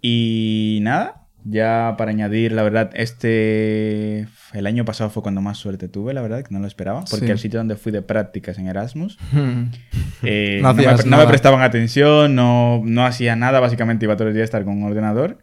[0.00, 4.26] Y nada, ya para añadir, la verdad, este.
[4.52, 7.04] El año pasado fue cuando más suerte tuve, la verdad, que no lo esperaba.
[7.10, 7.32] Porque Sí.
[7.32, 9.18] el sitio donde fui de prácticas en Erasmus,
[10.22, 14.26] eh, No no, me, no me prestaban atención, no, no hacía nada, básicamente iba todos
[14.28, 15.38] los días a estar con un ordenador.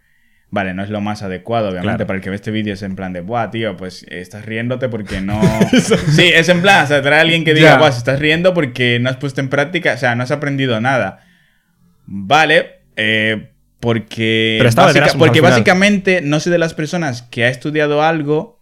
[0.51, 2.07] Vale, no es lo más adecuado, obviamente, Claro.
[2.07, 4.89] para el que ve este vídeo es en plan de, buah, tío, pues estás riéndote
[4.89, 5.39] porque no...
[6.15, 8.97] sí, es en plan, o sea, trae alguien que diga, buah, si estás riendo porque
[8.99, 11.23] no has puesto en práctica, o sea, no has aprendido nada.
[12.05, 14.55] Vale, eh, porque...
[14.57, 18.59] Pero estaba básica- Erasmus porque básicamente no soy de las personas que ha estudiado algo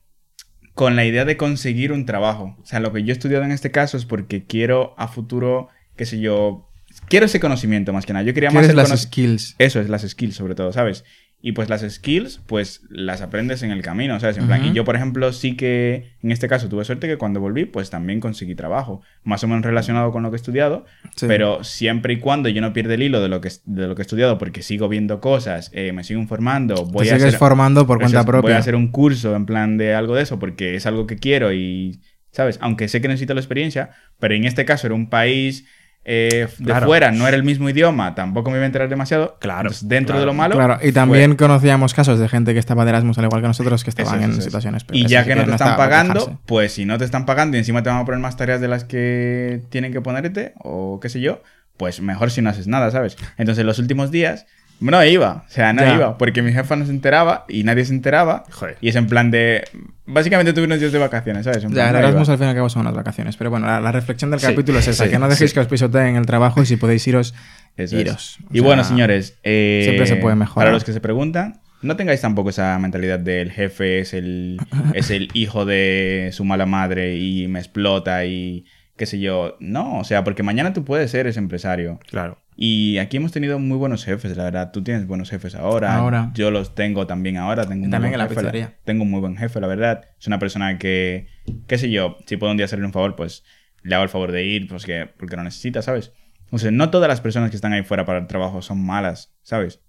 [0.74, 2.56] con la idea de conseguir un trabajo.
[2.62, 5.70] O sea, lo que yo he estudiado en este caso es porque quiero a futuro,
[5.96, 6.70] qué sé yo,
[7.08, 8.26] quiero ese conocimiento más que nada.
[8.26, 9.56] Yo quería más ¿Quieres el las skills?
[9.58, 11.04] Eso es, las skills sobre todo, ¿sabes?
[11.40, 14.38] Y pues las skills, pues las aprendes en el camino, ¿sabes?
[14.40, 17.40] En plan, y yo, por ejemplo, sí que en este caso tuve suerte que cuando
[17.40, 20.86] volví, pues también conseguí trabajo, más o menos relacionado con lo que he estudiado,
[21.16, 21.28] Sí.
[21.28, 24.02] pero siempre y cuando yo no pierda el hilo de lo que, de lo que
[24.02, 27.40] he estudiado, porque sigo viendo cosas, eh, me sigo informando, voy Te a sigues hacer,
[27.40, 28.42] formando por cuenta propia.
[28.42, 31.18] Voy a hacer un curso en plan de algo de eso porque es algo que
[31.18, 32.58] quiero y, ¿sabes?
[32.62, 35.66] Aunque sé que necesito la experiencia, pero en este caso era un país
[36.10, 36.88] eh, de Claro.
[36.88, 39.36] fuera, no era el mismo idioma, tampoco me iba a enterar demasiado.
[39.42, 40.20] Claro, Entonces, dentro claro.
[40.22, 40.56] de lo malo.
[40.56, 43.84] Claro, y también conocíamos casos de gente que estaba de Erasmus al igual que nosotros
[43.84, 44.46] que Eso estaban es, en eso es.
[44.46, 47.60] situaciones Y ya que no te están pagando, pues si no te están pagando y
[47.60, 51.10] encima te van a poner más tareas de las que tienen que ponerte, o qué
[51.10, 51.44] sé yo,
[51.76, 53.18] pues mejor si no haces nada, ¿sabes?
[53.38, 54.46] Entonces los últimos días
[54.80, 55.96] no iba, o sea, no Ya.
[55.96, 58.44] iba, porque mi jefa no se enteraba y nadie se enteraba.
[58.52, 58.78] Joder.
[58.82, 59.64] Y es en plan de.
[60.06, 61.64] Básicamente tuve unos días de vacaciones, ¿sabes?
[61.64, 62.08] En Ya, plan, el no iba.
[62.10, 63.36] Erasmus al fin y al cabo son unas vacaciones.
[63.38, 65.54] Pero bueno, la, la reflexión del Sí, capítulo es esa, sí, que no dejéis sí.
[65.56, 67.34] que os pisoteen el trabajo y si podéis iros,
[67.76, 68.38] Eso iros.
[68.52, 70.68] Y sea, bueno, señores, eh, siempre se puede mejorar.
[70.68, 74.60] Para los que se preguntan, no tengáis tampoco esa mentalidad del jefe es el,
[74.94, 78.66] es el hijo de su mala madre y me explota y
[78.96, 79.58] qué sé yo.
[79.60, 82.00] No, o sea, porque mañana tú puedes ser ese empresario.
[82.10, 82.40] Claro.
[82.60, 84.72] Y aquí hemos tenido muy buenos jefes, la verdad.
[84.72, 85.96] Tú tienes buenos jefes ahora.
[85.96, 86.32] Ahora.
[86.34, 87.68] Yo los tengo también ahora.
[87.68, 88.78] Tengo un También en la jefe, la- pizzería.
[88.84, 90.06] Tengo un muy buen jefe, la verdad.
[90.20, 91.28] Es una persona que,
[91.68, 93.44] qué sé yo, si puedo un día hacerle un favor, pues
[93.84, 96.14] le hago el favor de ir, pues que, porque lo necesita, ¿sabes?
[96.50, 99.36] O sea, no todas las personas que están ahí fuera para el trabajo son malas,
[99.44, 99.82] ¿sabes?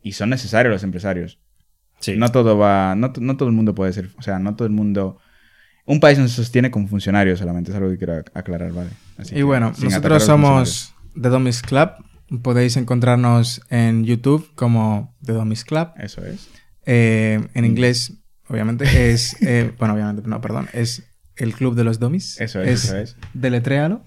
[0.00, 1.40] Y son necesarios los empresarios.
[1.98, 2.14] Sí.
[2.16, 4.72] No todo va, no, no todo el mundo puede ser, o sea, no todo el
[4.72, 5.18] mundo...
[5.84, 8.90] Un país no se sostiene con funcionarios solamente, es algo que quiero ac- aclarar, ¿vale?
[9.16, 11.90] Así Y que, bueno, nosotros somos The Domis Club.
[12.42, 15.88] Podéis encontrarnos en YouTube como The Domis Club.
[15.98, 16.48] Eso es.
[16.84, 19.40] Eh, en inglés obviamente, es...
[19.42, 20.68] eh, bueno, obviamente, no, perdón.
[20.72, 21.04] Es
[21.36, 22.40] el Club de los Domis.
[22.40, 23.16] Eso es, eso es.
[23.34, 24.04] Deletréalo.